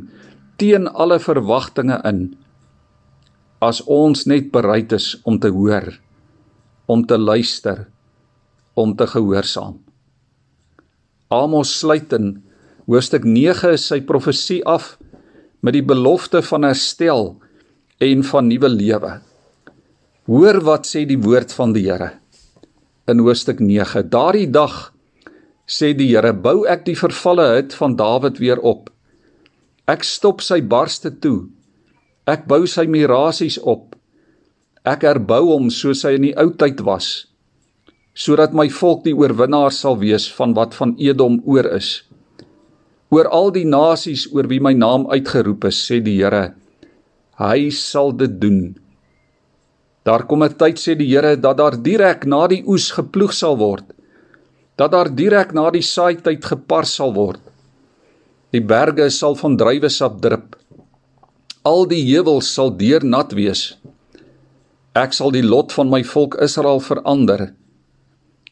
teen 0.61 0.87
alle 0.87 1.17
verwagtinge 1.19 1.97
in. 2.07 2.21
As 3.59 3.81
ons 3.83 4.23
net 4.31 4.47
bereid 4.53 4.93
is 4.95 5.17
om 5.27 5.39
te 5.41 5.51
hoor, 5.51 5.89
om 6.87 7.03
te 7.05 7.17
luister, 7.19 7.83
om 8.79 8.95
te 8.95 9.09
gehoorsaam. 9.11 9.75
Amos 11.31 11.73
sluit 11.81 12.15
in 12.15 12.37
hoofstuk 12.87 13.27
9 13.27 13.75
sy 13.79 13.99
profesie 14.07 14.61
af 14.63 14.95
met 15.61 15.75
die 15.75 15.85
belofte 15.85 16.41
van 16.47 16.65
herstel 16.67 17.35
en 18.01 18.23
van 18.31 18.47
nuwe 18.47 18.71
lewe. 18.71 19.13
Hoor 20.31 20.63
wat 20.63 20.87
sê 20.87 21.03
die 21.07 21.19
woord 21.19 21.51
van 21.59 21.75
die 21.75 21.85
Here 21.89 22.13
in 23.09 23.19
Hoofstuk 23.19 23.59
9. 23.59 24.07
Daardie 24.07 24.47
dag 24.47 24.90
sê 25.71 25.93
die 25.95 26.09
Here, 26.11 26.33
bou 26.33 26.65
ek 26.67 26.83
die 26.89 26.97
vervalle 26.99 27.47
hut 27.55 27.75
van 27.79 27.95
Dawid 27.95 28.41
weer 28.43 28.59
op. 28.59 28.89
Ek 29.87 30.03
stop 30.03 30.43
sy 30.43 30.59
barste 30.61 31.13
toe. 31.23 31.47
Ek 32.27 32.43
bou 32.51 32.65
sy 32.67 32.85
mirasies 32.91 33.57
op. 33.63 33.95
Ek 34.83 35.05
herbou 35.07 35.53
hom 35.53 35.69
soos 35.71 36.03
hy 36.03 36.17
in 36.17 36.27
die 36.27 36.37
ou 36.41 36.49
tyd 36.57 36.81
was, 36.83 37.27
sodat 38.17 38.55
my 38.57 38.67
volk 38.73 39.05
die 39.05 39.15
oorwinnaar 39.15 39.71
sal 39.71 39.99
wees 40.01 40.27
van 40.35 40.55
wat 40.57 40.75
van 40.77 40.97
Edom 40.99 41.39
oor 41.45 41.69
is 41.77 42.01
oor 43.11 43.27
al 43.27 43.51
die 43.51 43.67
nasies 43.67 44.23
oor 44.31 44.47
wie 44.47 44.61
my 44.63 44.71
naam 44.73 45.03
uitgeroep 45.11 45.67
is, 45.67 45.79
sê 45.83 45.99
die 46.03 46.15
Here. 46.21 46.53
Hy 47.41 47.69
sal 47.75 48.13
dit 48.15 48.37
doen. 48.39 48.61
Daar 50.07 50.23
kom 50.27 50.43
'n 50.43 50.55
tyd 50.55 50.79
sê 50.79 50.95
die 50.95 51.11
Here 51.11 51.35
dat 51.35 51.57
daar 51.57 51.75
direk 51.75 52.25
na 52.25 52.47
die 52.47 52.63
oes 52.65 52.91
geploeg 52.91 53.33
sal 53.33 53.57
word. 53.57 53.83
Dat 54.79 54.91
daar 54.91 55.09
direk 55.11 55.51
na 55.53 55.69
die 55.73 55.83
saaityd 55.83 56.45
gepars 56.47 56.95
sal 56.95 57.13
word. 57.15 57.41
Die 58.51 58.63
berge 58.63 59.09
sal 59.11 59.35
van 59.39 59.57
druiwesap 59.59 60.19
drup. 60.23 60.55
Al 61.67 61.85
die 61.87 62.01
heuwels 62.07 62.49
sal 62.55 62.71
deurnat 62.75 63.35
wees. 63.37 63.75
Ek 64.97 65.13
sal 65.15 65.31
die 65.31 65.45
lot 65.45 65.71
van 65.75 65.91
my 65.91 66.01
volk 66.03 66.35
Israel 66.43 66.81
verander. 66.83 67.51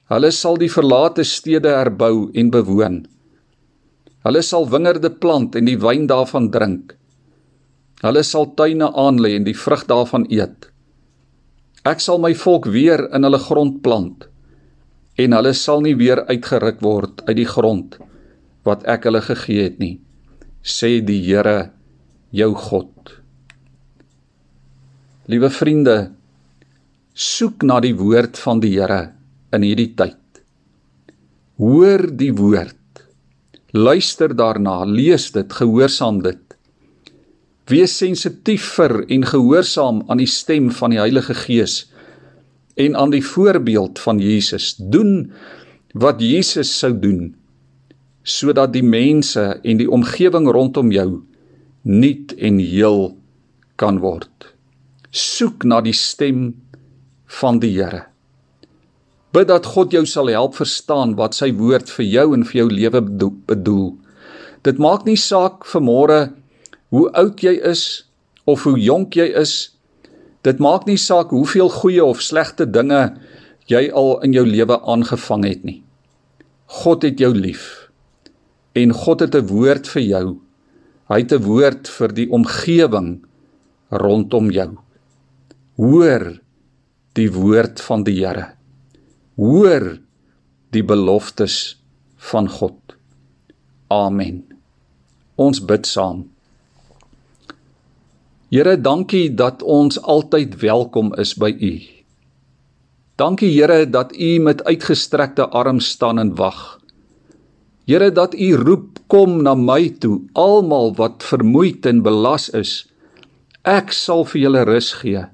Hulle 0.09 0.31
sal 0.31 0.59
die 0.61 0.71
verlate 0.71 1.25
stede 1.27 1.73
herbou 1.75 2.29
en 2.33 2.51
bewoon. 2.53 3.01
Hulle 4.23 4.43
sal 4.43 4.69
wingerde 4.71 5.11
plant 5.11 5.55
en 5.55 5.67
die 5.67 5.77
wyn 5.79 6.07
daarvan 6.07 6.49
drink. 6.51 6.95
Hulle 8.03 8.23
sal 8.23 8.53
tuine 8.55 8.87
aanlê 8.95 9.35
en 9.35 9.47
die 9.47 9.57
vrug 9.57 9.83
daarvan 9.87 10.27
eet. 10.31 10.69
Ek 11.87 11.99
sal 12.03 12.19
my 12.23 12.31
volk 12.35 12.67
weer 12.71 13.07
in 13.15 13.27
hulle 13.27 13.39
grond 13.39 13.81
plant 13.83 14.28
en 15.19 15.35
hulle 15.35 15.51
sal 15.57 15.83
nie 15.83 15.95
weer 15.99 16.23
uitgeruk 16.29 16.79
word 16.85 17.25
uit 17.27 17.35
die 17.41 17.49
grond 17.49 17.97
wat 18.67 18.85
ek 18.87 19.07
hulle 19.09 19.21
gegee 19.25 19.65
het 19.67 19.79
nie, 19.81 19.97
sê 20.63 20.99
die 21.03 21.19
Here, 21.25 21.71
jou 22.35 22.51
God. 22.55 23.15
Liewe 25.31 25.49
vriende, 25.53 25.97
Soek 27.19 27.65
na 27.67 27.81
die 27.83 27.95
woord 27.99 28.37
van 28.39 28.61
die 28.63 28.77
Here 28.77 29.09
in 29.51 29.65
hierdie 29.65 29.91
tyd. 29.99 30.39
Hoor 31.59 32.05
die 32.15 32.31
woord. 32.31 33.01
Luister 33.75 34.31
daarna, 34.31 34.85
lees 34.87 35.25
dit, 35.35 35.51
gehoorsaam 35.51 36.21
dit. 36.23 36.55
Wees 37.69 37.97
sensitief 37.99 38.69
vir 38.77 39.01
en 39.11 39.27
gehoorsaam 39.27 40.05
aan 40.07 40.21
die 40.23 40.29
stem 40.31 40.69
van 40.73 40.95
die 40.95 41.01
Heilige 41.01 41.35
Gees 41.37 41.81
en 42.79 42.95
aan 42.95 43.11
die 43.11 43.23
voorbeeld 43.25 43.99
van 43.99 44.19
Jesus. 44.23 44.75
Doen 44.77 45.31
wat 45.91 46.21
Jesus 46.23 46.71
sou 46.79 46.93
doen 46.99 47.35
sodat 48.29 48.73
die 48.75 48.85
mense 48.85 49.41
en 49.65 49.79
die 49.79 49.89
omgewing 49.89 50.45
rondom 50.53 50.91
jou 50.93 51.23
nuut 51.81 52.35
en 52.37 52.59
heel 52.61 52.99
kan 53.79 53.97
word. 54.03 54.51
Soek 55.09 55.63
na 55.65 55.79
die 55.81 55.95
stem 55.95 56.51
van 57.39 57.57
die 57.63 57.71
Here. 57.79 58.03
Bid 59.33 59.49
dat 59.49 59.65
God 59.73 59.93
jou 59.93 60.03
sal 60.09 60.29
help 60.33 60.57
verstaan 60.57 61.15
wat 61.17 61.37
sy 61.37 61.51
woord 61.57 61.89
vir 61.95 62.05
jou 62.05 62.27
en 62.35 62.45
vir 62.45 62.63
jou 62.63 62.67
lewe 62.69 63.01
bedoel. 63.49 63.89
Dit 64.65 64.81
maak 64.81 65.05
nie 65.07 65.17
saak 65.17 65.65
vanmôre 65.69 66.29
hoe 66.93 67.05
oud 67.17 67.41
jy 67.41 67.55
is 67.65 68.05
of 68.49 68.65
hoe 68.67 68.77
jonk 68.81 69.17
jy 69.17 69.29
is. 69.41 69.71
Dit 70.41 70.59
maak 70.59 70.85
nie 70.87 70.97
saak 70.97 71.33
hoeveel 71.35 71.69
goeie 71.69 72.03
of 72.05 72.21
slegte 72.23 72.65
dinge 72.65 73.17
jy 73.69 73.89
al 73.91 74.19
in 74.25 74.33
jou 74.33 74.45
lewe 74.47 74.79
aangevang 74.81 75.45
het 75.45 75.63
nie. 75.67 75.81
God 76.79 77.03
het 77.03 77.19
jou 77.19 77.33
lief. 77.35 77.89
En 78.73 78.93
God 78.93 79.19
het 79.19 79.35
'n 79.35 79.47
woord 79.47 79.87
vir 79.87 80.01
jou. 80.01 80.27
Hy 81.09 81.17
het 81.19 81.33
'n 81.33 81.43
woord 81.43 81.87
vir 81.87 82.13
die 82.13 82.29
omgewing 82.29 83.25
rondom 83.89 84.51
jou. 84.51 84.77
Hoor 85.75 86.39
die 87.13 87.31
woord 87.31 87.81
van 87.81 88.03
die 88.03 88.25
Here. 88.25 88.53
Hoor 89.35 89.99
die 90.71 90.83
beloftes 90.83 91.81
van 92.17 92.49
God. 92.49 92.77
Amen. 93.87 94.43
Ons 95.35 95.65
bid 95.65 95.87
saam. 95.87 96.29
Here, 98.49 98.73
dankie 98.81 99.29
dat 99.37 99.61
ons 99.61 99.99
altyd 100.01 100.55
welkom 100.63 101.11
is 101.21 101.35
by 101.37 101.51
U. 101.53 101.73
Dankie 103.21 103.51
Here 103.53 103.83
dat 103.85 104.15
U 104.17 104.29
met 104.41 104.63
uitgestrekte 104.65 105.45
arms 105.53 105.91
staan 105.93 106.17
en 106.17 106.31
wag. 106.35 106.79
Here 107.85 108.09
dat 108.09 108.33
U 108.33 108.55
roep 108.57 109.03
kom 109.07 109.43
na 109.45 109.53
my 109.53 109.93
toe, 110.01 110.23
almal 110.33 110.95
wat 110.97 111.21
vermoeid 111.21 111.85
en 111.85 112.01
belas 112.01 112.49
is. 112.57 112.89
Ek 113.61 113.93
sal 113.93 114.25
vir 114.25 114.41
julle 114.41 114.65
rus 114.65 114.89
gee. 115.03 115.27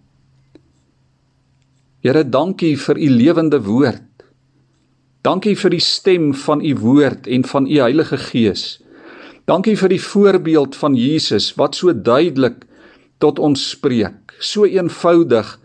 Here, 2.04 2.28
dankie 2.28 2.75
vir 2.75 2.99
U 2.99 3.10
lewende 3.15 3.63
woord. 3.63 4.28
Dankie 5.23 5.56
vir 5.56 5.71
die 5.71 5.84
stem 5.84 6.34
van 6.43 6.60
U 6.60 6.75
woord 6.84 7.32
en 7.32 7.47
van 7.47 7.63
U 7.63 7.80
Heilige 7.80 8.19
Gees. 8.28 8.82
Dankie 9.47 9.80
vir 9.80 9.95
die 9.95 10.04
voorbeeld 10.04 10.75
van 10.75 10.99
Jesus 10.99 11.54
wat 11.56 11.80
so 11.80 11.95
duidelik 11.95 12.65
tot 13.23 13.39
ons 13.39 13.69
spreek. 13.69 14.36
So 14.39 14.65
eenvoudig 14.65 15.56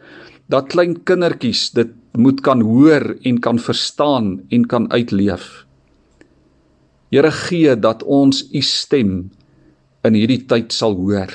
dat 0.51 0.71
klein 0.73 0.99
kindertjies 1.07 1.71
dit 1.77 1.93
moet 2.19 2.41
kan 2.43 2.63
hoor 2.67 3.15
en 3.23 3.39
kan 3.39 3.59
verstaan 3.59 4.41
en 4.51 4.67
kan 4.67 4.91
uitleef. 4.91 5.65
Here 7.11 7.31
gee 7.31 7.75
dat 7.77 8.03
ons 8.03 8.43
u 8.53 8.63
stem 8.63 9.31
in 10.07 10.17
hierdie 10.17 10.43
tyd 10.47 10.75
sal 10.75 10.95
hoor. 10.99 11.31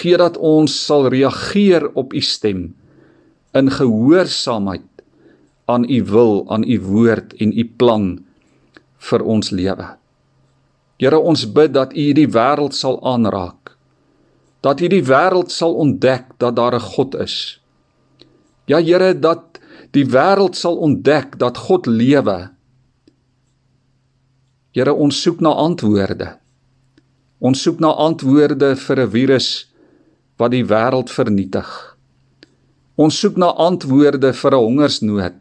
Gee 0.00 0.18
dat 0.18 0.38
ons 0.38 0.74
sal 0.86 1.08
reageer 1.10 1.88
op 1.94 2.14
u 2.14 2.20
stem 2.20 2.74
in 3.56 3.70
gehoorsaamheid 3.70 4.86
aan 5.66 5.86
u 5.90 6.02
wil, 6.04 6.44
aan 6.50 6.62
u 6.62 6.80
woord 6.80 7.34
en 7.42 7.52
u 7.58 7.64
plan 7.64 8.18
vir 9.10 9.22
ons 9.22 9.50
lewe. 9.50 9.86
Here 10.98 11.18
ons 11.18 11.44
bid 11.52 11.74
dat 11.74 11.92
u 11.92 12.00
hierdie 12.00 12.30
wêreld 12.32 12.74
sal 12.74 12.98
aanraak. 13.04 13.75
Dat 14.60 14.80
hierdie 14.80 15.04
wêreld 15.04 15.50
sal 15.50 15.74
ontdek 15.74 16.38
dat 16.38 16.56
daar 16.56 16.74
'n 16.74 16.80
God 16.80 17.14
is 17.14 17.60
Ja 18.66 18.82
Here 18.82 19.14
dat 19.14 19.60
die 19.94 20.04
wêreld 20.10 20.58
sal 20.58 20.76
ontdek 20.82 21.38
dat 21.38 21.58
God 21.68 21.86
lewe. 21.86 22.50
Here 24.74 24.92
ons 24.92 25.20
soek 25.22 25.40
na 25.40 25.54
antwoorde. 25.54 26.34
Ons 27.38 27.62
soek 27.62 27.78
na 27.80 27.94
antwoorde 27.94 28.74
vir 28.76 28.98
'n 29.00 29.10
virus 29.10 29.48
wat 30.36 30.50
die 30.50 30.64
wêreld 30.66 31.10
vernietig. 31.10 31.70
Ons 32.96 33.20
soek 33.20 33.36
na 33.36 33.54
antwoorde 33.54 34.32
vir 34.32 34.52
'n 34.52 34.64
hongersnood. 34.66 35.40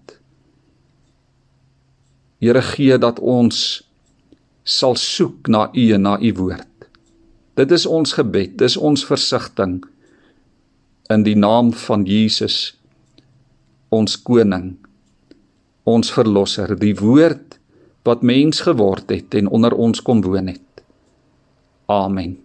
Here 2.39 2.61
gee 2.61 2.97
dat 2.97 3.19
ons 3.19 3.83
sal 4.63 4.95
soek 4.95 5.47
na 5.47 5.69
U 5.73 5.93
en 5.93 6.01
na 6.01 6.19
U 6.19 6.33
woord. 6.33 6.74
Dit 7.55 7.71
is 7.71 7.85
ons 7.85 8.13
gebed, 8.13 8.57
dis 8.59 8.77
ons 8.77 9.05
versigtiging 9.07 9.79
in 11.09 11.23
die 11.23 11.37
naam 11.37 11.71
van 11.85 12.03
Jesus 12.07 12.75
ons 13.93 14.17
koning 14.17 14.73
ons 15.85 16.09
verlosser 16.11 16.73
die 16.81 16.95
woord 16.97 17.59
wat 18.05 18.25
mens 18.25 18.63
geword 18.65 19.13
het 19.13 19.37
en 19.37 19.51
onder 19.53 19.73
ons 19.77 20.01
kom 20.01 20.23
woon 20.25 20.49
het. 20.49 20.83
Amen 21.85 22.44